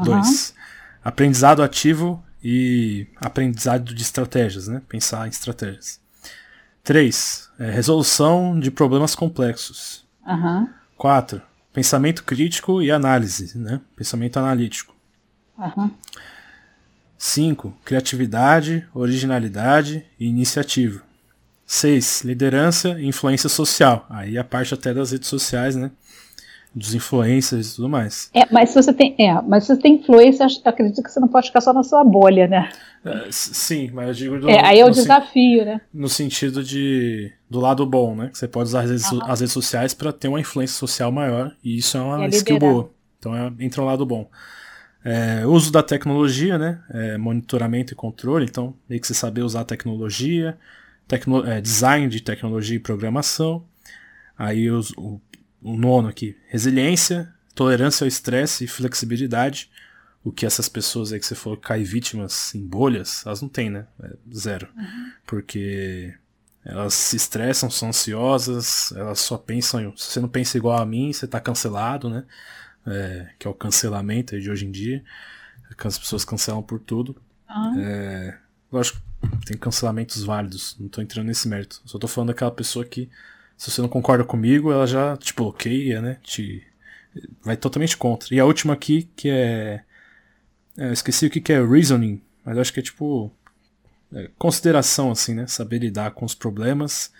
[0.05, 0.17] 2.
[0.17, 0.63] Uhum.
[1.03, 4.81] Aprendizado ativo e aprendizado de estratégias, né?
[4.89, 6.01] Pensar em estratégias.
[6.85, 7.51] 3.
[7.59, 10.07] É, resolução de problemas complexos.
[10.97, 11.39] 4.
[11.39, 11.43] Uhum.
[11.73, 13.81] Pensamento crítico e análise, né?
[13.97, 14.95] Pensamento analítico.
[17.17, 17.69] 5.
[17.69, 17.75] Uhum.
[17.85, 21.03] Criatividade, originalidade e iniciativa.
[21.67, 22.23] 6.
[22.25, 24.07] Liderança e influência social.
[24.09, 25.91] Aí a parte até das redes sociais, né?
[26.79, 28.31] Dos influencers e tudo mais.
[28.33, 31.29] É, mas se você tem, é, mas se você tem influência, acredito que você não
[31.29, 32.71] pode ficar só na sua bolha, né?
[33.05, 35.81] É, sim, mas eu digo do, é, aí é o desafio, né?
[35.93, 38.29] No sentido de do lado bom, né?
[38.29, 41.55] Que você pode usar as redes, as redes sociais para ter uma influência social maior
[41.63, 42.91] e isso é uma é skill boa.
[43.19, 44.29] Então é, entra um lado bom.
[45.05, 46.81] É, uso da tecnologia, né?
[46.91, 48.45] É, monitoramento e controle.
[48.45, 50.59] Então, meio que você saber usar a tecnologia,
[51.07, 53.65] tecno, é, design de tecnologia e programação.
[54.37, 55.21] Aí os, o
[55.63, 59.71] o nono aqui, resiliência, tolerância ao estresse e flexibilidade.
[60.25, 63.49] O que essas pessoas aí que você falou que caem vítimas em bolhas, elas não
[63.49, 63.87] têm, né?
[64.03, 64.69] É zero.
[64.77, 65.13] Uhum.
[65.27, 66.15] Porque
[66.65, 69.81] elas se estressam, são ansiosas, elas só pensam.
[69.81, 72.25] Em, se você não pensa igual a mim, você está cancelado, né?
[72.87, 75.03] É, que é o cancelamento de hoje em dia.
[75.79, 77.17] As pessoas cancelam por tudo.
[77.49, 77.81] Uhum.
[77.81, 78.39] É,
[78.71, 79.01] lógico,
[79.47, 81.81] tem cancelamentos válidos, não estou entrando nesse mérito.
[81.85, 83.09] Só estou falando daquela pessoa que
[83.59, 86.19] se você não concorda comigo, ela já te bloqueia, né?
[86.23, 86.65] Te
[87.43, 88.33] vai totalmente contra.
[88.33, 89.83] E a última aqui, que é,
[90.77, 93.33] é eu esqueci o que que é reasoning, mas acho que é tipo
[94.15, 95.49] é, consideração assim, né?
[95.49, 97.13] Saber lidar com os problemas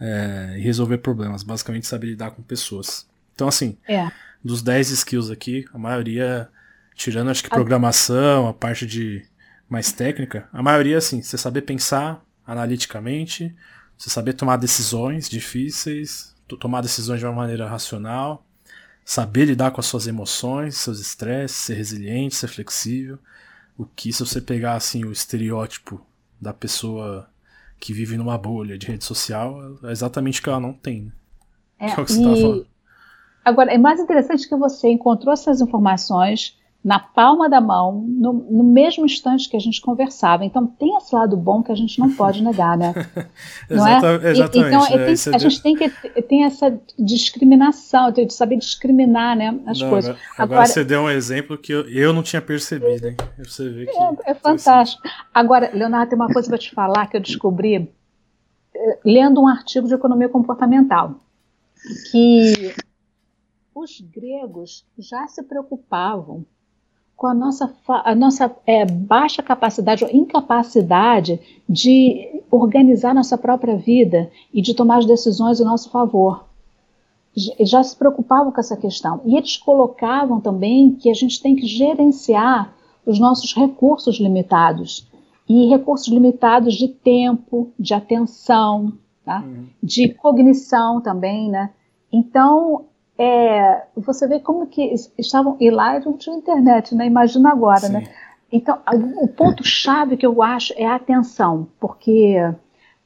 [0.00, 3.08] é, e resolver problemas, basicamente saber lidar com pessoas.
[3.32, 4.10] Então assim, é.
[4.44, 6.48] dos 10 skills aqui, a maioria
[6.96, 9.24] tirando acho que programação, a parte de
[9.68, 13.54] mais técnica, a maioria assim, você saber pensar analiticamente,
[14.00, 18.42] você saber tomar decisões difíceis, tomar decisões de uma maneira racional,
[19.04, 23.18] saber lidar com as suas emoções, seus estresses, ser resiliente, ser flexível.
[23.76, 26.00] O que se você pegar assim o estereótipo
[26.40, 27.28] da pessoa
[27.78, 31.02] que vive numa bolha de rede social, é exatamente o que ela não tem.
[31.02, 31.12] Né?
[31.80, 32.40] É, é o que você e...
[32.40, 32.66] falando.
[33.44, 38.64] Agora, é mais interessante que você encontrou essas informações, na palma da mão, no, no,
[38.64, 40.46] mesmo instante que a gente conversava.
[40.46, 42.94] Então tem esse lado bom que a gente não pode negar, né?
[43.68, 43.96] não é?
[44.30, 44.58] Exatamente.
[44.58, 45.90] então é, tem, a gente tem que
[46.22, 50.16] tem essa discriminação, tem que saber discriminar, né, as não, coisas.
[50.38, 53.16] Agora, agora, você deu um exemplo que eu, eu não tinha percebido, hein?
[53.38, 55.02] Você vê que é, é fantástico.
[55.34, 57.92] Agora, Leonardo, tem uma coisa para te falar que eu descobri
[58.74, 61.16] eh, lendo um artigo de economia comportamental
[62.10, 62.74] que
[63.74, 66.44] os gregos já se preocupavam
[67.20, 74.30] com a nossa, a nossa é, baixa capacidade ou incapacidade de organizar nossa própria vida
[74.54, 76.46] e de tomar as decisões em nosso favor.
[77.60, 79.20] Já se preocupavam com essa questão.
[79.26, 85.06] E eles colocavam também que a gente tem que gerenciar os nossos recursos limitados.
[85.46, 88.94] E recursos limitados de tempo, de atenção,
[89.26, 89.44] tá?
[89.46, 89.66] Uhum.
[89.82, 91.68] de cognição também, né?
[92.10, 92.86] Então,
[93.22, 97.04] é, você vê como que estavam, e lá não tinha internet, né?
[97.04, 98.00] Imagina agora, né?
[98.00, 98.06] Sim.
[98.06, 98.14] né?
[98.50, 98.78] Então,
[99.20, 102.36] o ponto-chave que eu acho é a atenção, porque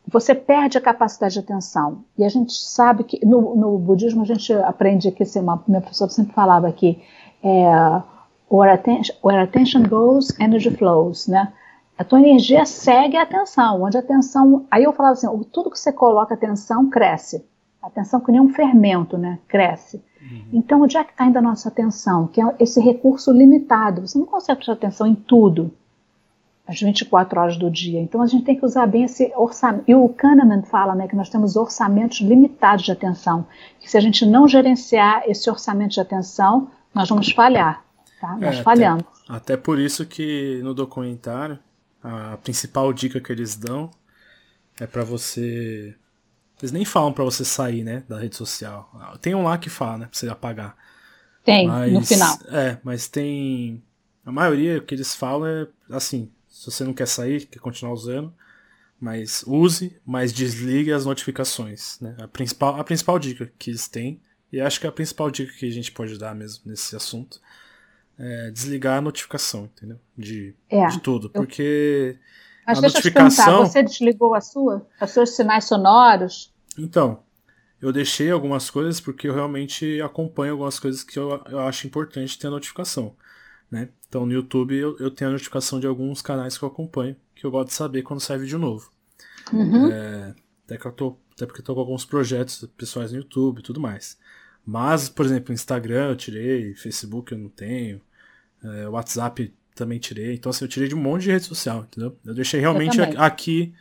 [0.07, 2.05] você perde a capacidade de atenção.
[2.17, 5.81] E a gente sabe que no, no budismo a gente aprende que assim, uma, minha
[5.81, 7.03] professora sempre falava que
[7.43, 8.03] é,
[8.49, 11.53] where, attention, where attention goes, energy flows, né?
[11.99, 14.65] A tua energia segue a atenção, onde a atenção.
[14.71, 17.45] Aí eu falava assim: tudo que você coloca atenção cresce.
[17.85, 19.39] Atenção que nem um fermento, né?
[19.47, 20.03] Cresce.
[20.23, 20.45] Uhum.
[20.55, 22.27] Então, onde é que está indo a nossa atenção?
[22.27, 24.01] Que é esse recurso limitado.
[24.01, 25.71] Você não consegue prestar atenção em tudo
[26.67, 28.01] as 24 horas do dia.
[28.01, 29.85] Então, a gente tem que usar bem esse orçamento.
[29.87, 33.47] E o Kahneman fala né, que nós temos orçamentos limitados de atenção.
[33.79, 37.85] Que se a gente não gerenciar esse orçamento de atenção, nós vamos falhar.
[38.19, 38.39] Tá?
[38.39, 39.05] Nós é, falhamos.
[39.29, 41.59] Até, até por isso que no documentário,
[42.03, 43.91] a principal dica que eles dão
[44.81, 45.95] é para você
[46.65, 48.91] eles nem falam para você sair, né, da rede social.
[49.21, 50.75] Tem um lá que fala, né, pra você apagar.
[51.45, 52.39] Tem, mas, no final.
[52.49, 53.83] É, mas tem.
[54.25, 58.33] A maioria que eles falam é assim: se você não quer sair, quer continuar usando,
[58.99, 62.01] mas use, mas desligue as notificações.
[62.01, 62.17] Né?
[62.19, 64.19] A, principal, a principal dica que eles têm,
[64.51, 67.39] e acho que é a principal dica que a gente pode dar mesmo nesse assunto,
[68.19, 70.01] é desligar a notificação, entendeu?
[70.17, 71.29] De, é, de tudo.
[71.29, 72.17] Porque.
[72.17, 73.27] Eu mas a deixa notificação...
[73.27, 74.87] eu te perguntar, você desligou a sua?
[74.99, 76.54] Os seus sinais sonoros?
[76.79, 77.23] Então,
[77.81, 82.39] eu deixei algumas coisas porque eu realmente acompanho algumas coisas que eu, eu acho importante
[82.39, 83.15] ter a notificação.
[83.71, 83.89] Né?
[84.09, 87.45] Então no YouTube eu, eu tenho a notificação de alguns canais que eu acompanho, que
[87.45, 88.91] eu gosto de saber quando sai vídeo novo.
[89.53, 89.91] Uhum.
[89.91, 90.35] É,
[90.65, 93.63] até, que eu tô, até porque eu tô com alguns projetos pessoais no YouTube e
[93.63, 94.19] tudo mais.
[94.65, 98.01] Mas, por exemplo, Instagram eu tirei, Facebook eu não tenho,
[98.63, 100.35] é, WhatsApp também tirei.
[100.35, 102.17] Então, assim, eu tirei de um monte de rede social, entendeu?
[102.25, 103.75] Eu deixei realmente eu aqui,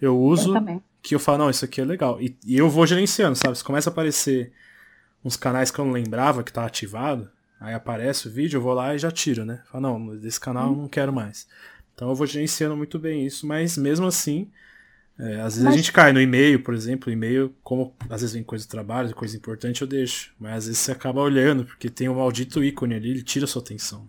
[0.00, 2.20] eu uso, eu que eu falo, não, isso aqui é legal.
[2.20, 3.56] E, e, eu vou gerenciando, sabe?
[3.56, 4.52] Se começa a aparecer
[5.24, 8.74] uns canais que eu não lembrava que tá ativado, aí aparece o vídeo, eu vou
[8.74, 9.62] lá e já tiro, né?
[9.70, 11.46] Falo, não, desse canal eu não quero mais.
[11.94, 14.50] Então eu vou gerenciando muito bem isso, mas mesmo assim,
[15.18, 15.74] é, às vezes mas...
[15.74, 19.14] a gente cai no e-mail, por exemplo, e-mail, como às vezes vem coisa do trabalho,
[19.14, 20.32] coisa importante, eu deixo.
[20.38, 23.48] Mas às vezes você acaba olhando, porque tem um maldito ícone ali, ele tira a
[23.48, 24.08] sua atenção.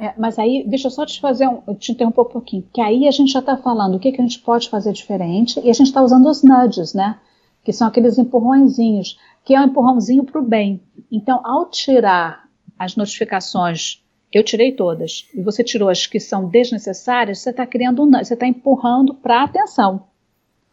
[0.00, 3.06] É, mas aí, deixa eu só te fazer um, te interromper um pouquinho, que aí
[3.06, 5.74] a gente já está falando o que, que a gente pode fazer diferente, e a
[5.74, 7.18] gente está usando os nudges, né?
[7.62, 10.80] Que são aqueles empurrõezinhos, que é um empurrãozinho para o bem.
[11.12, 17.40] Então, ao tirar as notificações, eu tirei todas, e você tirou as que são desnecessárias,
[17.40, 20.06] você está criando um você está empurrando para a atenção.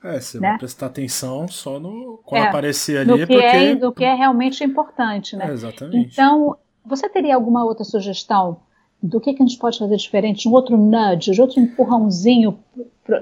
[0.01, 0.51] É, você né?
[0.51, 3.43] vai prestar atenção só no quando é, aparecer ali, no que porque...
[3.43, 5.49] é, do que é realmente importante, né?
[5.49, 6.13] É, exatamente.
[6.13, 8.65] Então, você teria alguma outra sugestão
[9.01, 12.59] do que, que a gente pode fazer diferente, um outro nudge, um outro empurrãozinho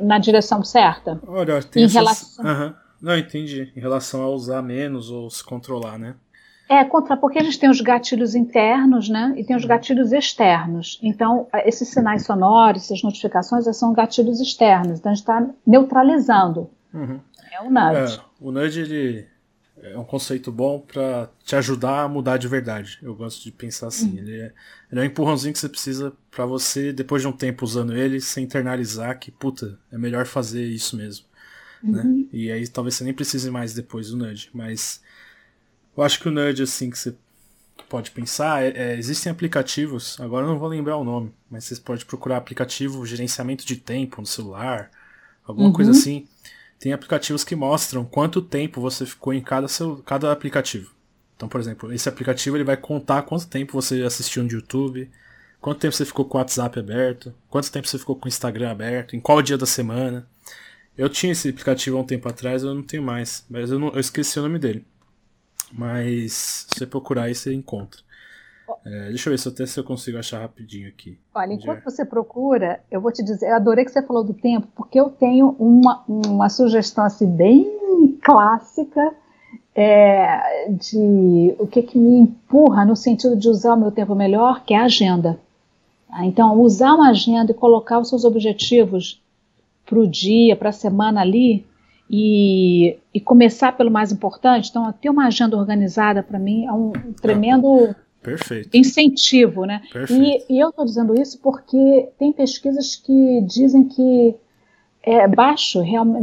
[0.02, 1.20] na direção certa?
[1.28, 1.96] Olha, tem em essas...
[1.96, 2.46] relação...
[2.46, 2.74] Uhum.
[3.02, 3.72] Não, entendi.
[3.76, 6.16] Em relação a usar menos ou se controlar, né?
[6.68, 9.36] É, contra, porque a gente tem os gatilhos internos, né?
[9.38, 11.00] E tem os gatilhos externos.
[11.04, 14.98] Então, esses sinais sonoros, essas notificações, são gatilhos externos.
[14.98, 16.70] Então, a gente está neutralizando.
[16.92, 17.20] Uhum.
[17.52, 18.18] É o nudge.
[18.18, 19.28] É, o nudge, ele
[19.92, 23.00] é um conceito bom para te ajudar a mudar de verdade.
[23.02, 24.12] Eu gosto de pensar assim.
[24.12, 24.18] Uhum.
[24.18, 24.54] Ele, é,
[24.92, 28.20] ele é um empurrãozinho que você precisa para você, depois de um tempo usando ele,
[28.20, 31.26] se internalizar que, puta, é melhor fazer isso mesmo.
[31.84, 32.02] Né?
[32.02, 32.20] Uhum.
[32.20, 32.26] Né?
[32.34, 34.50] E aí talvez você nem precise mais depois do nudge.
[34.54, 35.02] Mas
[35.96, 37.16] eu acho que o nudge, assim, que você
[37.88, 41.76] pode pensar, é, é, existem aplicativos, agora eu não vou lembrar o nome, mas você
[41.76, 44.90] pode procurar aplicativo gerenciamento de tempo no celular,
[45.46, 45.74] alguma uhum.
[45.74, 46.28] coisa assim
[46.80, 50.92] tem aplicativos que mostram quanto tempo você ficou em cada, seu, cada aplicativo.
[51.36, 55.10] Então, por exemplo, esse aplicativo ele vai contar quanto tempo você assistiu no YouTube,
[55.60, 58.72] quanto tempo você ficou com o WhatsApp aberto, quanto tempo você ficou com o Instagram
[58.72, 60.28] aberto, em qual dia da semana.
[60.98, 63.90] Eu tinha esse aplicativo há um tempo atrás, eu não tenho mais, mas eu, não,
[63.90, 64.86] eu esqueci o nome dele.
[65.72, 68.05] Mas se você procurar aí, você encontra.
[68.86, 71.18] É, deixa eu ver se até se eu consigo achar rapidinho aqui.
[71.34, 74.68] Olha, enquanto você procura, eu vou te dizer, eu adorei que você falou do tempo,
[74.76, 79.14] porque eu tenho uma, uma sugestão assim bem clássica
[79.76, 84.64] é, de o que, que me empurra no sentido de usar o meu tempo melhor,
[84.64, 85.40] que é a agenda.
[86.10, 89.22] Ah, então, usar uma agenda e colocar os seus objetivos
[89.86, 91.66] para o dia, para a semana ali,
[92.10, 94.70] e, e, começar pelo mais importante.
[94.70, 97.96] Então, ter uma agenda organizada para mim é um tremendo
[98.26, 98.76] Perfeito.
[98.76, 99.82] incentivo, né?
[99.92, 100.46] Perfeito.
[100.50, 104.36] E, e eu estou dizendo isso porque tem pesquisas que dizem que
[105.06, 105.82] é baixo,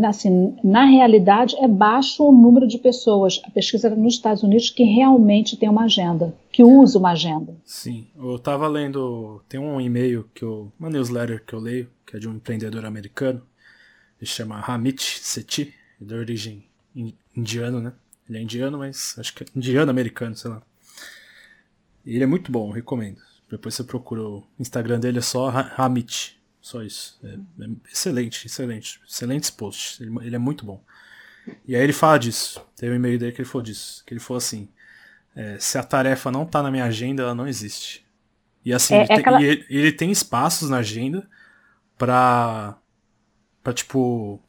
[0.09, 4.83] assim, na realidade é baixo o número de pessoas, a pesquisa nos Estados Unidos, que
[4.83, 7.55] realmente tem uma agenda, que usa uma agenda.
[7.65, 12.17] Sim, eu estava lendo, tem um e-mail, que eu, uma newsletter que eu leio, que
[12.17, 13.41] é de um empreendedor americano,
[14.21, 16.65] ele chama Hamit Sethi, de origem
[17.37, 17.93] indiana, né?
[18.29, 20.62] Ele é indiano, mas acho que é indiano-americano, sei lá.
[22.05, 23.21] Ele é muito bom, recomendo.
[23.51, 26.41] Depois você procura o Instagram dele, é só Hamit.
[26.61, 27.21] Só isso.
[27.25, 29.01] É, é excelente, excelente.
[29.07, 30.01] Excelentes posts.
[30.01, 30.83] Ele, ele, é muito bom.
[31.67, 32.65] E aí ele fala disso.
[32.77, 34.05] Teve um e-mail dele que ele falou disso.
[34.07, 34.69] Que ele falou assim:
[35.35, 38.07] é, se a tarefa não tá na minha agenda, ela não existe.
[38.65, 39.43] E assim, é, ele, é tem, aquela...
[39.43, 41.29] ele, ele, tem espaços na agenda
[41.99, 42.79] pra.
[43.62, 44.41] pra tipo.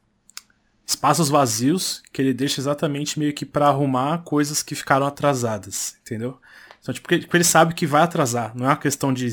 [0.86, 6.40] Espaços vazios que ele deixa exatamente meio que para arrumar coisas que ficaram atrasadas, entendeu?
[6.84, 8.52] Então, tipo, porque ele sabe que vai atrasar.
[8.54, 9.32] Não é uma questão de.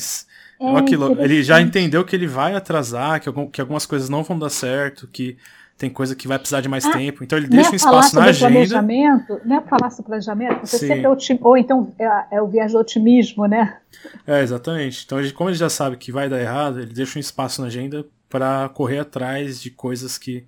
[0.61, 4.23] É aquilo, ele já entendeu que ele vai atrasar, que, algum, que algumas coisas não
[4.23, 5.37] vão dar certo, que
[5.77, 7.25] tem coisa que vai precisar de mais ah, tempo.
[7.25, 8.53] Então ele é deixa um espaço na agenda.
[8.53, 10.87] Planejamento, não é falar sobre planejamento, você Sim.
[10.89, 11.39] sempre é otim...
[11.41, 13.79] ou então é, é, o viagem do otimismo, né?
[14.27, 15.03] É, exatamente.
[15.05, 17.69] Então, ele, como ele já sabe que vai dar errado, ele deixa um espaço na
[17.69, 20.45] agenda para correr atrás de coisas que,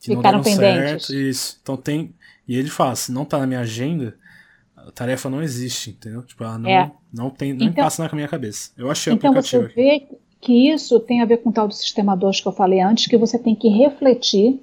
[0.00, 1.06] que não deram pendentes.
[1.08, 1.14] certo.
[1.14, 1.58] Isso.
[1.60, 2.14] Então tem.
[2.46, 4.14] E ele fala, se não tá na minha agenda,
[4.86, 6.22] a tarefa não existe, entendeu?
[6.22, 6.90] Tipo, ela não, é.
[7.12, 8.70] não tem, não então, passa na minha cabeça.
[8.76, 9.64] Eu achei então o aplicativo.
[9.64, 12.48] Então você vê que isso tem a ver com o tal do sistema 2 que
[12.48, 14.60] eu falei antes, que você tem que refletir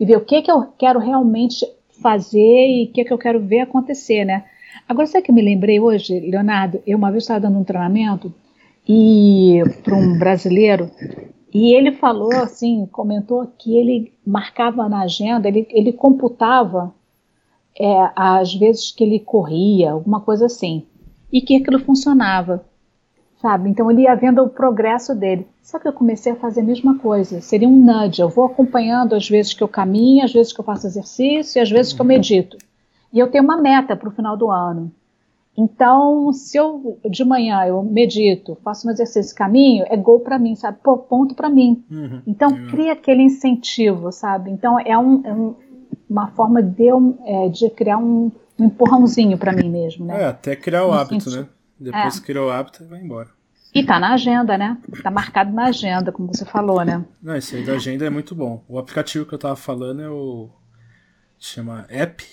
[0.00, 1.66] e ver o que, que eu quero realmente
[2.00, 4.44] fazer e o que, que eu quero ver acontecer, né?
[4.88, 6.80] Agora, sabe que eu me lembrei hoje, Leonardo?
[6.86, 8.32] Eu uma vez estava dando um treinamento
[8.88, 10.90] e para um brasileiro
[11.52, 16.94] e ele falou assim, comentou que ele marcava na agenda, ele, ele computava
[17.78, 20.84] é, às vezes que ele corria, alguma coisa assim,
[21.32, 22.64] e que aquilo funcionava,
[23.40, 23.70] sabe?
[23.70, 25.46] Então ele ia vendo o progresso dele.
[25.62, 29.14] Só que eu comecei a fazer a mesma coisa, seria um nudge, eu vou acompanhando
[29.14, 32.00] às vezes que eu caminho, às vezes que eu faço exercício e às vezes que
[32.00, 32.56] eu medito.
[33.12, 34.90] E eu tenho uma meta para o final do ano.
[35.56, 40.54] Então, se eu de manhã eu medito, faço um exercício, caminho, é gol para mim,
[40.54, 40.78] sabe?
[40.82, 41.82] Pô, ponto para mim.
[41.90, 44.52] Uhum, então, cria aquele incentivo, sabe?
[44.52, 45.56] Então, é um, é um
[46.08, 46.88] uma forma de,
[47.24, 50.22] é, de criar um, um empurrãozinho para mim mesmo, né?
[50.22, 51.42] É, até criar o hábito, sentido.
[51.42, 51.48] né?
[51.78, 52.20] Depois é.
[52.20, 53.28] que criou o hábito, vai embora.
[53.74, 54.78] E tá na agenda, né?
[55.02, 57.04] Tá marcado na agenda, como você falou, né?
[57.22, 58.64] Não, isso aí da agenda é muito bom.
[58.66, 60.48] O aplicativo que eu tava falando é o.
[61.38, 62.24] chama App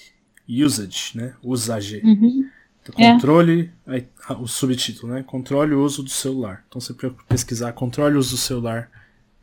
[0.48, 1.34] Usage, né?
[1.44, 2.02] Usage.
[2.04, 2.50] Uhum.
[2.82, 3.92] Então, controle, é.
[3.96, 4.08] aí,
[4.40, 5.24] o subtítulo, né?
[5.24, 6.64] Controle o uso do celular.
[6.68, 6.94] Então você
[7.28, 8.90] pesquisar controle o uso do celular,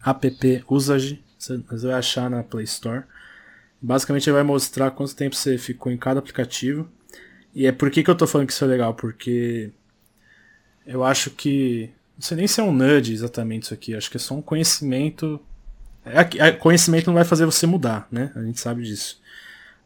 [0.04, 3.04] app usage, você vai achar na Play Store.
[3.82, 6.88] Basicamente ele vai mostrar quanto tempo você ficou em cada aplicativo.
[7.52, 9.70] E é por que, que eu tô falando que isso é legal, porque
[10.86, 11.90] eu acho que.
[12.16, 14.42] Não sei nem se é um nudge exatamente isso aqui, acho que é só um
[14.42, 15.40] conhecimento.
[16.04, 18.30] É, é, conhecimento não vai fazer você mudar, né?
[18.36, 19.20] A gente sabe disso.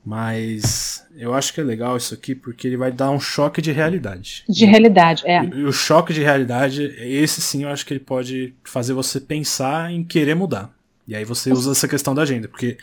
[0.04, 3.72] Mas eu acho que é legal isso aqui porque ele vai dar um choque de
[3.72, 4.44] realidade.
[4.48, 5.44] De realidade, é.
[5.44, 9.90] E o choque de realidade, esse sim eu acho que ele pode fazer você pensar
[9.90, 10.72] em querer mudar.
[11.08, 12.78] E aí você usa essa questão da agenda, porque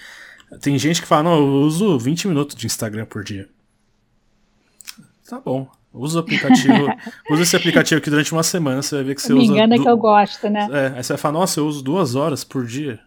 [0.59, 3.47] tem gente que fala, não, eu uso 20 minutos de Instagram por dia.
[5.29, 5.67] Tá bom.
[5.93, 6.87] Usa o aplicativo.
[7.29, 9.51] usa esse aplicativo aqui durante uma semana, você vai ver que você Me usa.
[9.51, 9.83] Me engana du...
[9.83, 10.67] que eu gosto, né?
[10.71, 12.99] É, aí você vai falar, nossa, eu uso duas horas por dia.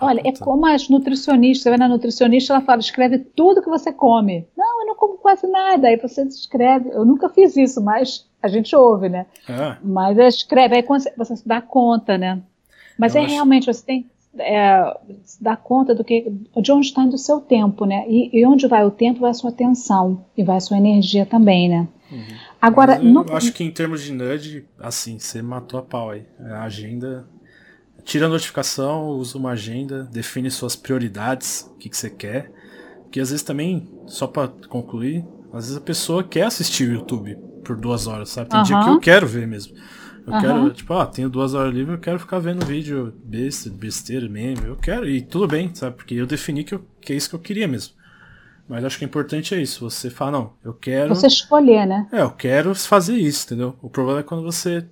[0.00, 3.92] Olha, é como as nutricionistas, você vai na nutricionista, ela fala, escreve tudo que você
[3.92, 4.46] come.
[4.56, 5.88] Não, eu não como quase nada.
[5.88, 6.88] Aí você escreve.
[6.88, 9.26] Eu nunca fiz isso, mas a gente ouve, né?
[9.46, 9.76] É.
[9.82, 10.84] Mas escreve, aí
[11.16, 12.40] você se dá conta, né?
[12.98, 13.34] Mas eu é acho...
[13.34, 14.96] realmente, você tem, é,
[15.40, 18.04] dar conta do que, de onde está indo o seu tempo, né?
[18.08, 21.24] E, e, onde vai o tempo, vai a sua atenção e vai a sua energia
[21.24, 21.88] também, né?
[22.10, 22.24] Uhum.
[22.60, 23.32] Agora, eu no...
[23.34, 26.26] acho que em termos de nudge, assim, você matou a pau aí.
[26.40, 27.26] A agenda.
[28.04, 32.50] Tira a notificação, usa uma agenda, define suas prioridades, o que, que você quer.
[33.02, 37.36] Porque às vezes também, só para concluir, às vezes a pessoa quer assistir o YouTube
[37.64, 38.48] por duas horas, sabe?
[38.48, 38.64] Tem uhum.
[38.64, 39.74] dia que eu quero ver mesmo.
[40.28, 40.40] Eu uhum.
[40.40, 44.66] quero, tipo, ah, tenho duas horas livre, eu quero ficar vendo vídeo besta, besteira, meme,
[44.66, 45.96] eu quero, e tudo bem, sabe?
[45.96, 47.94] Porque eu defini que, eu, que é isso que eu queria mesmo.
[48.68, 49.88] Mas acho que o importante é isso.
[49.88, 51.08] Você fala, não, eu quero.
[51.14, 52.06] Você escolher, né?
[52.12, 53.74] É, eu quero fazer isso, entendeu?
[53.80, 54.84] O problema é quando você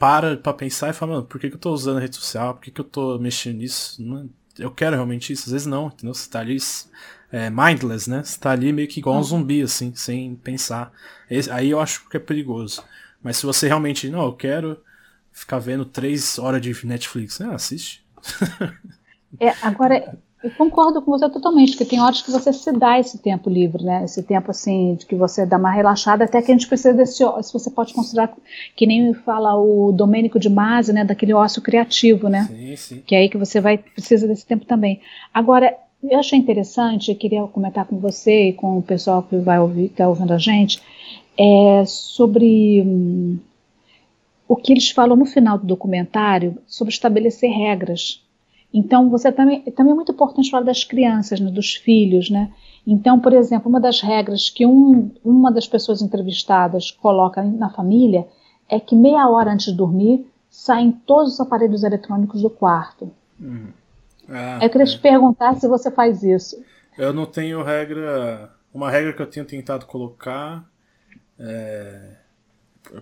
[0.00, 2.54] para pra pensar e fala, mano, por que, que eu tô usando a rede social?
[2.54, 4.02] Por que, que eu tô mexendo nisso?
[4.58, 5.44] Eu quero realmente isso.
[5.46, 6.12] Às vezes não, entendeu?
[6.12, 6.56] Você tá ali
[7.30, 8.22] é, mindless, né?
[8.24, 10.92] Você tá ali meio que igual um zumbi, assim, sem pensar.
[11.30, 12.82] Esse, aí eu acho que é perigoso.
[13.22, 14.78] Mas se você realmente, não, eu quero
[15.32, 17.52] ficar vendo três horas de Netflix, né?
[17.52, 18.04] Assiste.
[19.40, 23.18] é, agora, eu concordo com você totalmente, porque tem horas que você se dá esse
[23.18, 24.04] tempo livre, né?
[24.04, 27.24] Esse tempo assim, de que você dá uma relaxada, até que a gente precisa desse
[27.42, 28.32] se você pode considerar,
[28.76, 31.04] que nem fala o Domênico de Masi, né?
[31.04, 32.46] Daquele ócio criativo, né?
[32.48, 33.02] Sim, sim.
[33.04, 35.00] Que é aí que você vai, precisa desse tempo também.
[35.34, 39.86] Agora, eu achei interessante, queria comentar com você e com o pessoal que vai ouvir,
[39.86, 40.80] está ouvindo a gente,
[41.38, 43.38] é, sobre hum,
[44.46, 48.22] o que eles falam no final do documentário sobre estabelecer regras
[48.72, 52.52] então, você também, também é muito importante falar das crianças, né, dos filhos, né?
[52.86, 58.26] Então, por exemplo, uma das regras que um, uma das pessoas entrevistadas coloca na família
[58.68, 63.10] é que meia hora antes de dormir saem todos os aparelhos eletrônicos do quarto.
[63.40, 63.68] Hum.
[64.28, 64.90] Ah, eu queria é.
[64.90, 66.62] te perguntar se você faz isso.
[66.96, 68.50] Eu não tenho regra.
[68.72, 70.68] Uma regra que eu tenho tentado colocar
[71.38, 72.16] é,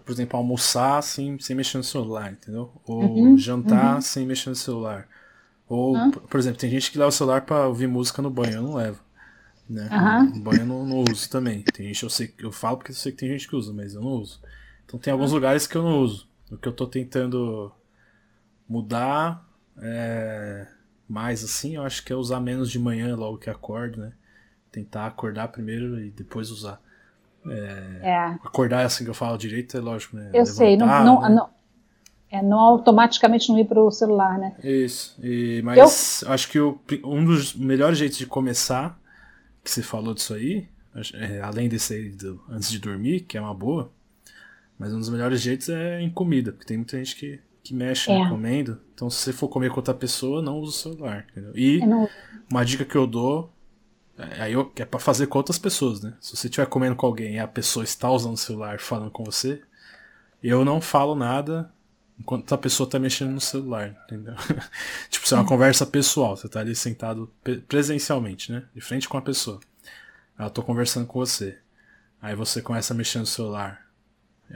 [0.05, 2.73] por exemplo, almoçar sem, sem mexer no celular, entendeu?
[2.85, 4.01] Ou uhum, jantar uhum.
[4.01, 5.09] sem mexer no celular.
[5.69, 6.11] Ou, ah.
[6.29, 8.75] por exemplo, tem gente que leva o celular pra ouvir música no banho, eu não
[8.75, 9.01] levo.
[9.69, 9.89] Né?
[10.35, 11.63] No banho eu não, não, uso também.
[11.63, 13.95] Tem gente, eu sei eu falo porque eu sei que tem gente que usa, mas
[13.95, 14.41] eu não uso.
[14.85, 16.29] Então tem alguns lugares que eu não uso.
[16.51, 17.73] O que eu tô tentando
[18.69, 19.45] mudar
[19.79, 20.69] é,
[21.09, 24.13] mais assim, eu acho que é usar menos de manhã logo que acordo, né?
[24.71, 26.81] Tentar acordar primeiro e depois usar.
[27.51, 28.17] É, é.
[28.45, 30.29] Acordar assim que eu falo direito, é lógico, né?
[30.29, 31.29] Eu Levantar, sei, não, não, né?
[31.29, 31.51] não,
[32.31, 34.55] é, não automaticamente não ir para o celular, né?
[34.63, 35.17] Isso.
[35.23, 36.33] E, mas eu...
[36.33, 38.99] acho que o, um dos melhores jeitos de começar,
[39.63, 40.69] que você falou disso aí,
[41.15, 43.91] é, além desse aí do, antes de dormir, que é uma boa,
[44.79, 48.11] mas um dos melhores jeitos é em comida, porque tem muita gente que, que mexe
[48.11, 48.25] né, é.
[48.25, 48.81] né, comendo.
[48.95, 51.27] Então, se você for comer com outra pessoa, não usa o celular.
[51.31, 51.53] Entendeu?
[51.55, 52.09] E não...
[52.51, 53.56] uma dica que eu dou é,
[54.19, 56.15] aí é para fazer com outras pessoas, né?
[56.21, 59.25] Se você estiver comendo com alguém e a pessoa está usando o celular falando com
[59.25, 59.63] você,
[60.43, 61.71] eu não falo nada
[62.19, 64.35] enquanto a pessoa tá mexendo no celular, entendeu?
[65.11, 67.31] tipo, isso é uma conversa pessoal, você tá ali sentado
[67.69, 68.65] presencialmente, né?
[68.75, 69.61] De frente com a pessoa.
[70.39, 71.59] Ela tô conversando com você.
[72.21, 73.87] Aí você começa a mexer no celular.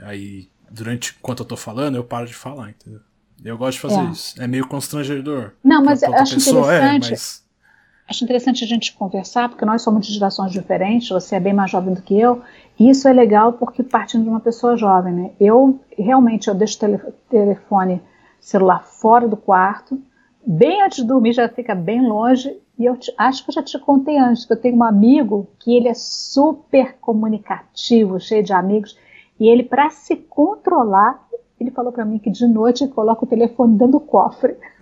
[0.01, 3.01] Aí, durante enquanto eu tô falando, eu paro de falar, entendeu?
[3.43, 4.11] Eu gosto de fazer é.
[4.11, 4.41] isso.
[4.41, 5.53] É meio constrangedor.
[5.63, 7.07] Não, mas eu acho pessoa, é, interessante.
[7.07, 7.45] É, mas...
[8.11, 11.71] Acho interessante a gente conversar, porque nós somos de gerações diferentes, você é bem mais
[11.71, 12.41] jovem do que eu,
[12.77, 15.31] isso é legal porque partindo de uma pessoa jovem, né?
[15.39, 18.01] Eu realmente eu deixo o telefone
[18.37, 19.97] celular fora do quarto,
[20.45, 22.53] bem antes de dormir já fica bem longe.
[22.77, 25.47] E eu te, acho que eu já te contei antes que eu tenho um amigo
[25.57, 28.99] que ele é super comunicativo, cheio de amigos,
[29.39, 31.25] e ele para se controlar
[31.61, 34.55] ele falou para mim que de noite coloca o telefone dentro do cofre.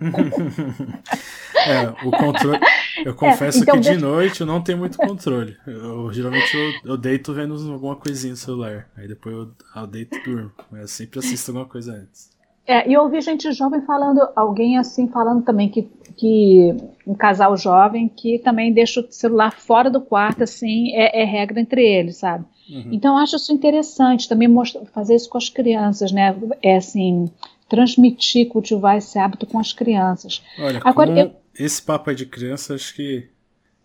[1.66, 2.58] é, o controle.
[3.04, 4.06] Eu confesso é, então que de deixa...
[4.06, 5.56] noite eu não tenho muito controle.
[5.66, 8.88] Eu, geralmente eu, eu, deito vendo alguma coisinha no celular.
[8.96, 10.50] Aí depois eu, eu deito e durmo.
[10.70, 12.30] Mas eu sempre assisto alguma coisa antes.
[12.66, 15.82] É, e eu ouvi gente jovem falando, alguém assim falando também que,
[16.16, 16.76] que
[17.06, 21.60] um casal jovem que também deixa o celular fora do quarto, assim, é, é regra
[21.60, 22.44] entre eles, sabe?
[22.70, 22.88] Uhum.
[22.92, 26.36] Então eu acho isso interessante também mostrar, fazer isso com as crianças, né?
[26.62, 27.30] É assim,
[27.68, 30.42] transmitir, cultivar esse hábito com as crianças.
[30.58, 31.32] Olha, Agora, eu...
[31.58, 33.28] esse papo aí de criança, acho que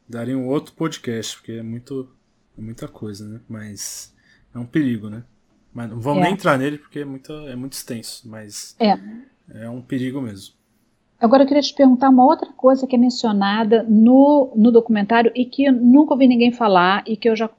[0.08, 2.10] daria um outro podcast, porque é muito
[2.58, 3.40] é muita coisa, né?
[3.50, 4.14] Mas
[4.54, 5.24] é um perigo, né?
[5.74, 6.24] Mas não vamos é.
[6.24, 8.98] nem entrar nele porque é muito, é muito extenso, mas é.
[9.54, 10.56] é um perigo mesmo.
[11.20, 15.46] Agora eu queria te perguntar uma outra coisa que é mencionada no, no documentário e
[15.46, 17.50] que eu nunca ouvi ninguém falar e que eu já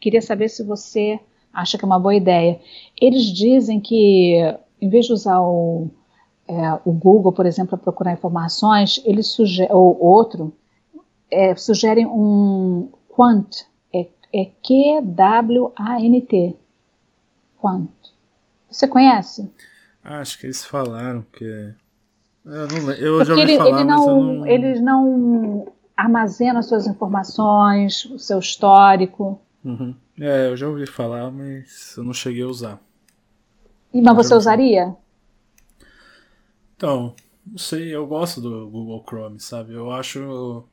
[0.00, 1.20] queria saber se você
[1.52, 2.58] acha que é uma boa ideia.
[3.00, 4.34] Eles dizem que,
[4.80, 5.90] em vez de usar o,
[6.48, 10.52] é, o Google, por exemplo, para procurar informações, eles sugerem, ou outro,
[11.30, 16.56] é, sugerem um Quant, é, é Q-W-A-N-T,
[17.60, 17.90] Quant.
[18.70, 19.50] Você conhece?
[20.02, 21.74] Acho que eles falaram que.
[22.44, 24.46] Eu, não, eu já ouvi ele, falar, ele não, não...
[24.46, 29.38] Eles não armazenam suas informações, o seu histórico.
[29.64, 29.94] Uhum.
[30.18, 32.80] É, eu já ouvi falar, mas eu não cheguei a usar.
[33.92, 34.96] E, mas você usaria?
[36.76, 37.14] Então,
[37.46, 39.74] não sei, eu gosto do Google Chrome, sabe?
[39.74, 40.64] Eu acho.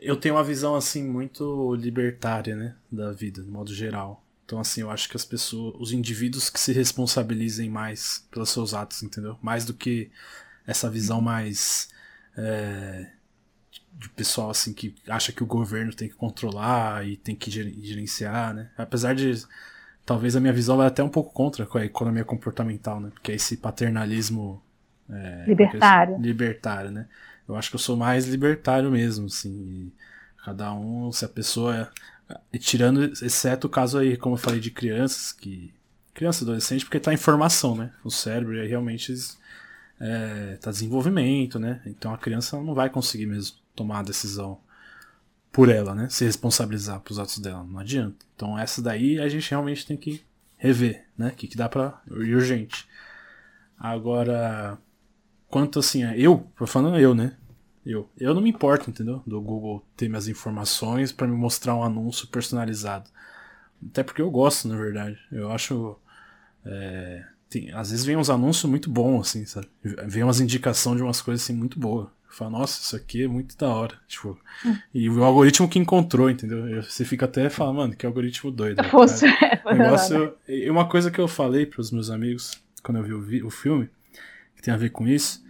[0.00, 2.74] Eu tenho uma visão, assim, muito libertária, né?
[2.90, 4.24] Da vida, de modo geral.
[4.44, 8.74] Então, assim, eu acho que as pessoas, os indivíduos que se responsabilizem mais pelos seus
[8.74, 9.38] atos, entendeu?
[9.40, 10.10] Mais do que
[10.66, 11.88] essa visão mais.
[12.36, 13.10] É,
[13.98, 18.54] de pessoal assim que acha que o governo tem que controlar e tem que gerenciar,
[18.54, 18.70] né?
[18.76, 19.44] Apesar de
[20.04, 23.10] talvez a minha visão vá até um pouco contra com a economia comportamental, né?
[23.12, 24.62] Porque é esse paternalismo
[25.10, 26.18] é, libertário.
[26.18, 27.06] libertário, né?
[27.48, 29.92] Eu acho que eu sou mais libertário mesmo, assim.
[30.44, 31.90] cada um, se a pessoa.
[32.28, 35.72] É, tirando, exceto o caso aí, como eu falei, de crianças, que.
[36.14, 37.90] Criança, adolescente, porque tá em formação, né?
[38.04, 39.14] O cérebro é realmente
[39.98, 41.80] é, tá desenvolvimento, né?
[41.86, 44.60] Então a criança não vai conseguir mesmo tomar a decisão
[45.50, 46.08] por ela, né?
[46.08, 47.62] Se responsabilizar pelos atos dela.
[47.64, 48.24] Não adianta.
[48.34, 50.22] Então essa daí a gente realmente tem que
[50.56, 51.28] rever, né?
[51.28, 52.00] O que, que dá pra.
[52.08, 52.88] ir urgente.
[53.78, 54.78] Agora,
[55.48, 57.36] quanto assim, eu, falando eu, né?
[57.84, 59.22] Eu, eu não me importo, entendeu?
[59.26, 63.10] Do Google ter minhas informações para me mostrar um anúncio personalizado.
[63.84, 65.18] Até porque eu gosto, na verdade.
[65.32, 65.96] Eu acho.
[66.64, 69.68] É, tem, às vezes vem uns anúncios muito bons, assim, sabe?
[69.82, 72.08] Vem umas indicações de umas coisas assim muito boas.
[72.32, 73.94] Fala, nossa, isso aqui é muito da hora.
[74.08, 74.76] Tipo, hum.
[74.94, 76.82] E o algoritmo que encontrou, entendeu?
[76.82, 78.82] Você fica até falando, mano, que algoritmo doido.
[78.90, 83.04] Você, é, negócio, e uma coisa que eu falei para os meus amigos quando eu
[83.04, 83.88] vi o, vi o, filme,
[84.56, 85.44] que tem a ver com isso,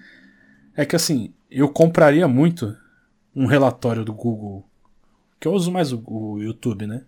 [0.77, 2.77] é que assim, eu compraria muito
[3.35, 4.69] um relatório do Google,
[5.39, 7.05] que eu uso mais o, o YouTube, né?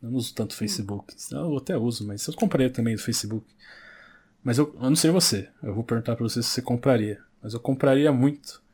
[0.00, 0.58] Eu não uso tanto o hum.
[0.58, 1.14] Facebook.
[1.32, 3.44] Eu até uso, mas eu compraria também do Facebook.
[4.42, 5.48] Mas eu, eu não sei você.
[5.60, 7.20] Eu vou perguntar para você se você compraria.
[7.42, 8.64] Mas eu compraria muito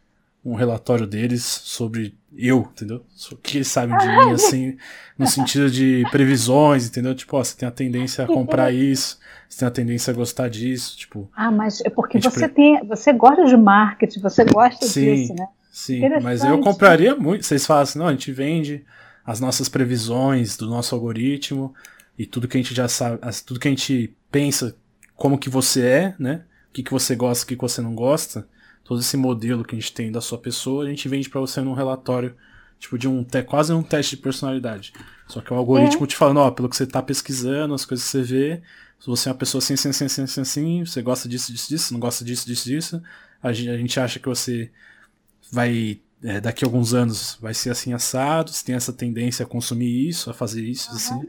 [0.44, 3.04] um relatório deles sobre eu, entendeu?
[3.30, 4.76] O que eles sabem de mim, assim,
[5.16, 7.14] no sentido de previsões, entendeu?
[7.14, 9.18] Tipo, ó, você tem a tendência a comprar isso,
[9.48, 11.30] você tem a tendência a gostar disso, tipo.
[11.36, 12.56] Ah, mas é porque você pre...
[12.56, 15.46] tem, você gosta de marketing, você gosta sim, disso, né?
[15.70, 17.46] Sim, mas eu compraria muito.
[17.46, 18.84] Vocês falam assim, não, a gente vende
[19.24, 21.72] as nossas previsões do nosso algoritmo
[22.18, 24.76] e tudo que a gente já sabe, tudo que a gente pensa
[25.14, 26.42] como que você é, né?
[26.68, 28.46] O que, que você gosta, o que, que você não gosta
[28.92, 31.62] todo esse modelo que a gente tem da sua pessoa, a gente vende para você
[31.62, 32.36] num relatório,
[32.78, 34.92] tipo, de um quase um teste de personalidade.
[35.26, 36.06] Só que o algoritmo é.
[36.06, 38.62] te falando, ó, pelo que você tá pesquisando, as coisas que você vê,
[39.00, 41.68] se você é uma pessoa assim, assim, assim, assim, assim, assim você gosta disso, disso,
[41.70, 43.02] disso, não gosta disso, disso, disso,
[43.42, 44.70] a gente, a gente acha que você
[45.50, 49.48] vai, é, daqui a alguns anos, vai ser assim assado, você tem essa tendência a
[49.48, 50.96] consumir isso, a fazer isso, uhum.
[50.96, 51.20] assim.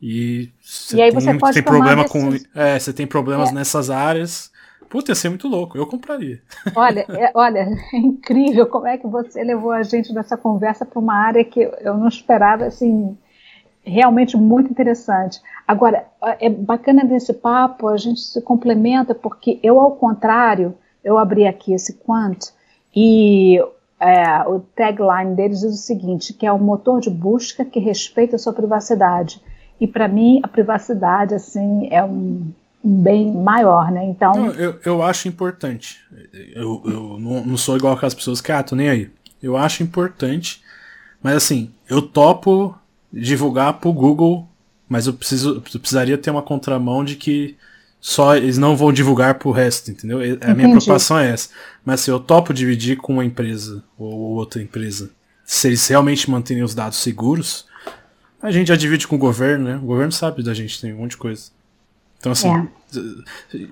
[0.00, 2.38] E, você e aí tem, você pode tem problema com.
[2.54, 3.52] É, você tem problemas é.
[3.52, 4.52] nessas áreas
[4.88, 6.40] Puta, ia ser muito louco, eu compraria.
[6.74, 10.98] Olha, é, olha, é incrível como é que você levou a gente nessa conversa para
[10.98, 13.16] uma área que eu não esperava, assim,
[13.82, 15.40] realmente muito interessante.
[15.66, 16.06] Agora,
[16.40, 20.74] é bacana nesse papo, a gente se complementa, porque eu, ao contrário,
[21.04, 22.52] eu abri aqui esse Quant
[22.94, 23.58] e
[24.00, 28.36] é, o tagline deles diz o seguinte, que é um motor de busca que respeita
[28.36, 29.42] a sua privacidade.
[29.80, 32.50] E para mim, a privacidade, assim, é um
[32.82, 34.04] bem maior, né?
[34.04, 34.32] Então.
[34.32, 35.98] Não, eu, eu acho importante.
[36.54, 39.10] Eu, eu não, não sou igual aquelas pessoas que, ah, tô nem aí.
[39.42, 40.62] Eu acho importante,
[41.22, 42.76] mas assim, eu topo
[43.12, 44.48] divulgar pro Google,
[44.88, 47.56] mas eu preciso eu precisaria ter uma contramão de que
[48.00, 50.18] só eles não vão divulgar pro resto, entendeu?
[50.40, 51.50] A minha preocupação é essa.
[51.84, 55.10] Mas se assim, eu topo dividir com uma empresa ou outra empresa,
[55.44, 57.66] se eles realmente manterem os dados seguros,
[58.40, 59.76] a gente já divide com o governo, né?
[59.76, 61.50] O governo sabe da gente, tem um monte de coisa.
[62.18, 62.66] Então, assim, é.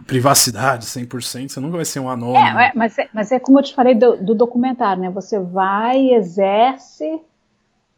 [0.06, 2.38] privacidade 100%, você nunca vai ser um anônimo.
[2.38, 5.10] É, mas, é, mas é como eu te falei do, do documentário, né?
[5.10, 7.20] Você vai, exerce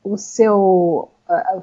[0.03, 1.59] o seu, a,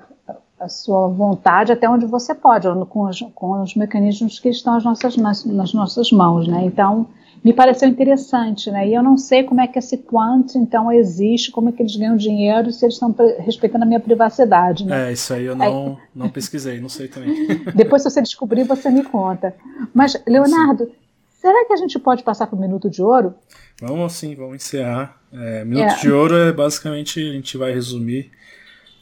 [0.60, 4.84] a, sua vontade até onde você pode, com os, com os mecanismos que estão nas
[4.84, 6.64] nossas, nas, nas nossas mãos, né?
[6.64, 7.08] Então,
[7.46, 8.90] me pareceu interessante, né?
[8.90, 11.96] E eu não sei como é que esse quant então existe, como é que eles
[11.96, 15.10] ganham dinheiro se eles estão respeitando a minha privacidade, né?
[15.10, 17.46] É, isso aí eu não, não pesquisei, não sei também.
[17.76, 19.56] Depois, se você descobrir, você me conta.
[19.94, 20.92] Mas, Leonardo, sim.
[21.40, 23.36] será que a gente pode passar para o Minuto de Ouro?
[23.80, 25.22] Vamos sim, vamos encerrar.
[25.32, 26.00] É, Minuto é.
[26.00, 28.32] de Ouro é basicamente, a gente vai resumir.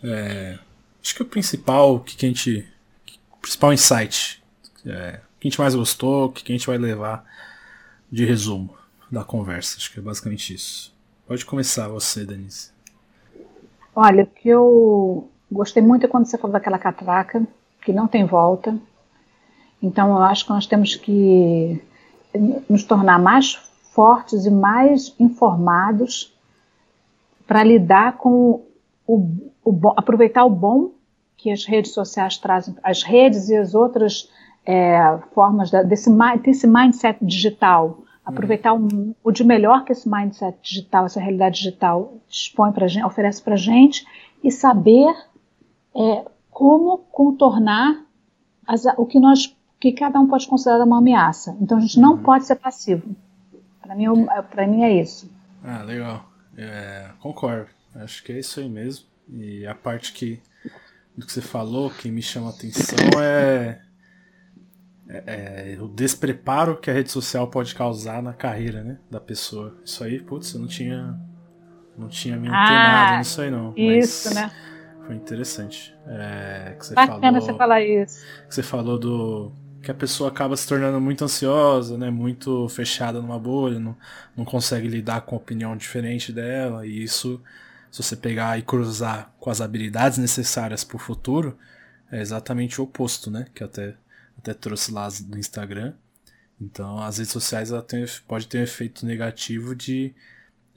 [0.04, 0.60] É,
[1.02, 2.68] acho que o principal, que, que a gente.
[3.32, 4.44] O principal insight.
[4.86, 7.32] É, o que a gente mais gostou, o que a gente vai levar
[8.14, 8.70] de resumo
[9.12, 9.78] da conversa.
[9.78, 10.96] Acho que é basicamente isso.
[11.28, 12.70] Pode começar você, Denise.
[13.96, 17.44] Olha, o que eu gostei muito é quando você falou daquela catraca,
[17.84, 18.78] que não tem volta.
[19.82, 21.82] Então, eu acho que nós temos que
[22.70, 23.56] nos tornar mais
[23.94, 26.38] fortes e mais informados
[27.48, 28.64] para lidar com
[29.08, 30.92] o, o, aproveitar o bom
[31.36, 34.30] que as redes sociais trazem, as redes e as outras
[34.66, 36.10] é, formas da, desse,
[36.42, 42.14] desse mindset digital, aproveitar o, o, de melhor que esse mindset digital, essa realidade digital
[42.30, 44.06] expõe para gente, oferece para gente
[44.44, 45.14] e saber
[45.96, 48.06] é, como contornar
[48.66, 51.58] as, o que nós, que cada um pode considerar uma ameaça.
[51.60, 52.24] Então a gente não uhum.
[52.24, 53.16] pode ser passivo.
[53.82, 54.06] Para mim,
[54.50, 55.30] para mim é isso.
[55.64, 56.26] Ah, legal.
[56.58, 57.68] É, concordo.
[57.96, 59.06] Acho que é isso aí mesmo.
[59.30, 60.42] E a parte que
[61.16, 63.80] do que você falou que me chama a atenção é,
[65.08, 69.76] é, é, o despreparo que a rede social pode causar na carreira né, da pessoa.
[69.84, 71.20] Isso aí, putz, eu não tinha
[71.98, 73.74] não tinha me antenado ah, nisso aí não.
[73.78, 74.52] Isso, né?
[75.06, 75.96] Foi interessante.
[76.08, 78.26] É, que você Bacana falou, você falar isso.
[78.48, 79.52] Que você falou do
[79.84, 83.98] que a pessoa acaba se tornando muito ansiosa, né, muito fechada numa bolha, não,
[84.36, 87.44] não consegue lidar com a opinião diferente dela, e isso,
[87.92, 91.58] se você pegar e cruzar com as habilidades necessárias para o futuro,
[92.10, 93.96] é exatamente o oposto, né, que até,
[94.44, 95.94] até trouxe lá no Instagram.
[96.62, 100.14] Então, as redes sociais ela tem, pode ter um efeito negativo de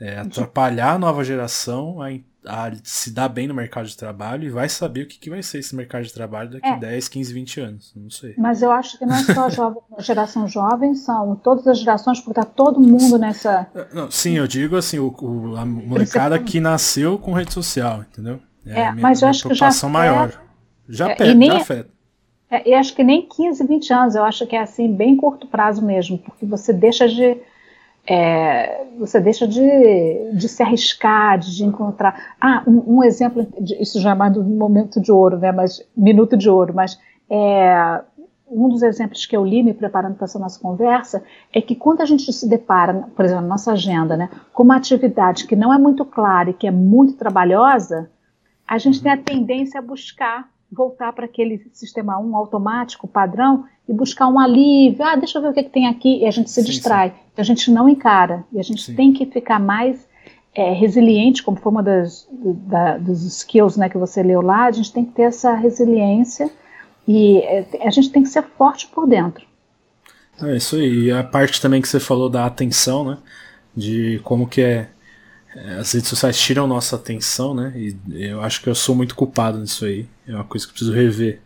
[0.01, 2.11] é, atrapalhar a nova geração a
[2.47, 5.43] a se dar bem no mercado de trabalho e vai saber o que, que vai
[5.43, 6.79] ser esse mercado de trabalho daqui é.
[6.79, 7.93] 10, 15, 20 anos.
[7.97, 8.35] Não sei.
[8.39, 11.79] Mas eu acho que não é só a, jovem, a geração jovem, são todas as
[11.79, 13.67] gerações, porque está todo mundo nessa.
[13.75, 18.05] É, não, sim, eu digo assim, o, o a molecada que nasceu com rede social,
[18.11, 18.41] entendeu?
[18.65, 20.43] É, é minha, mas eu acho que já afeta, maior.
[20.89, 21.91] Já, é, pega, nem, já afeta.
[22.51, 25.47] É, e acho que nem 15, 20 anos, eu acho que é assim, bem curto
[25.47, 27.37] prazo mesmo, porque você deixa de
[28.09, 32.37] é, você deixa de, de se arriscar, de, de encontrar.
[32.41, 35.51] Ah, um, um, exemplo, de, isso já é mais do momento de ouro, né?
[35.51, 38.01] Mas minuto de ouro, mas é,
[38.49, 42.01] um dos exemplos que eu li me preparando para essa nossa conversa é que quando
[42.01, 45.75] a gente se depara, por exemplo, na nossa agenda, né, com uma atividade que não
[45.75, 48.09] é muito clara e que é muito trabalhosa,
[48.67, 53.93] a gente tem a tendência a buscar voltar para aquele sistema 1 automático, padrão, e
[53.93, 55.05] buscar um alívio.
[55.05, 56.23] Ah, deixa eu ver o que, que tem aqui.
[56.23, 57.11] E a gente se sim, distrai.
[57.11, 57.17] Sim.
[57.37, 58.45] A gente não encara.
[58.53, 58.95] E a gente sim.
[58.95, 60.07] tem que ficar mais
[60.55, 64.65] é, resiliente, como foi uma das da, dos skills né, que você leu lá.
[64.65, 66.51] A gente tem que ter essa resiliência
[67.07, 69.47] e é, a gente tem que ser forte por dentro.
[70.43, 71.05] É isso aí.
[71.05, 73.19] E a parte também que você falou da atenção, né?
[73.75, 74.89] De como que é é,
[75.79, 77.73] as redes sociais tiram nossa atenção, né?
[77.77, 80.07] E eu acho que eu sou muito culpado nisso aí.
[80.27, 81.41] É uma coisa que eu preciso rever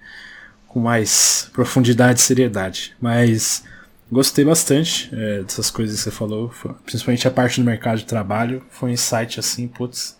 [0.67, 2.97] com mais profundidade e seriedade.
[3.01, 3.65] Mas
[4.11, 6.53] gostei bastante é, dessas coisas que você falou,
[6.85, 8.65] principalmente a parte do mercado de trabalho.
[8.71, 10.19] Foi um insight assim, putz,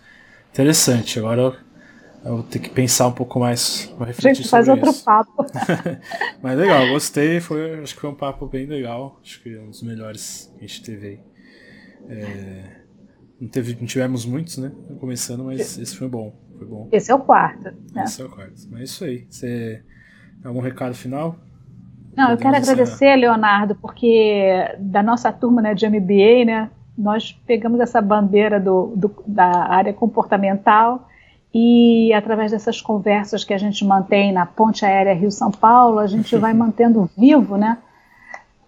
[0.53, 1.19] interessante.
[1.19, 1.57] Agora
[2.25, 5.05] eu vou ter que pensar um pouco mais, refletir Gente, faz outro isso.
[5.05, 5.47] papo.
[6.43, 7.41] Mas legal, gostei.
[7.41, 9.19] Foi, acho que foi um papo bem legal.
[9.25, 11.21] Acho que é um dos melhores que a gente teve aí.
[12.09, 12.80] É...
[13.41, 14.71] Não, teve, não tivemos muitos, né?
[14.99, 16.35] Começando, mas esse foi bom.
[16.59, 16.89] Foi bom.
[16.93, 17.73] Esse é o quarto.
[17.95, 18.05] Né?
[18.05, 18.69] Esse é o quarto.
[18.71, 19.27] Mas é isso aí.
[19.31, 19.83] Você
[20.45, 21.37] algum recado final?
[22.17, 27.33] Não, Podemos eu quero agradecer, Leonardo, porque da nossa turma né, de MBA, né, nós
[27.47, 31.09] pegamos essa bandeira do, do, da área comportamental
[31.53, 36.37] e através dessas conversas que a gente mantém na Ponte Aérea Rio-São Paulo, a gente
[36.37, 37.79] vai mantendo vivo, né,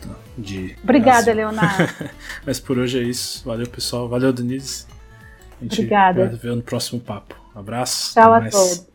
[0.00, 1.34] Tá, de Obrigada, Brasil.
[1.34, 2.10] Leonardo.
[2.44, 3.42] Mas por hoje é isso.
[3.44, 4.08] Valeu, pessoal.
[4.08, 4.86] Valeu, Denise.
[5.60, 6.26] A gente Obrigada.
[6.26, 7.34] vai ver no próximo papo.
[7.54, 8.14] Um abraço.
[8.14, 8.91] Tchau a todos.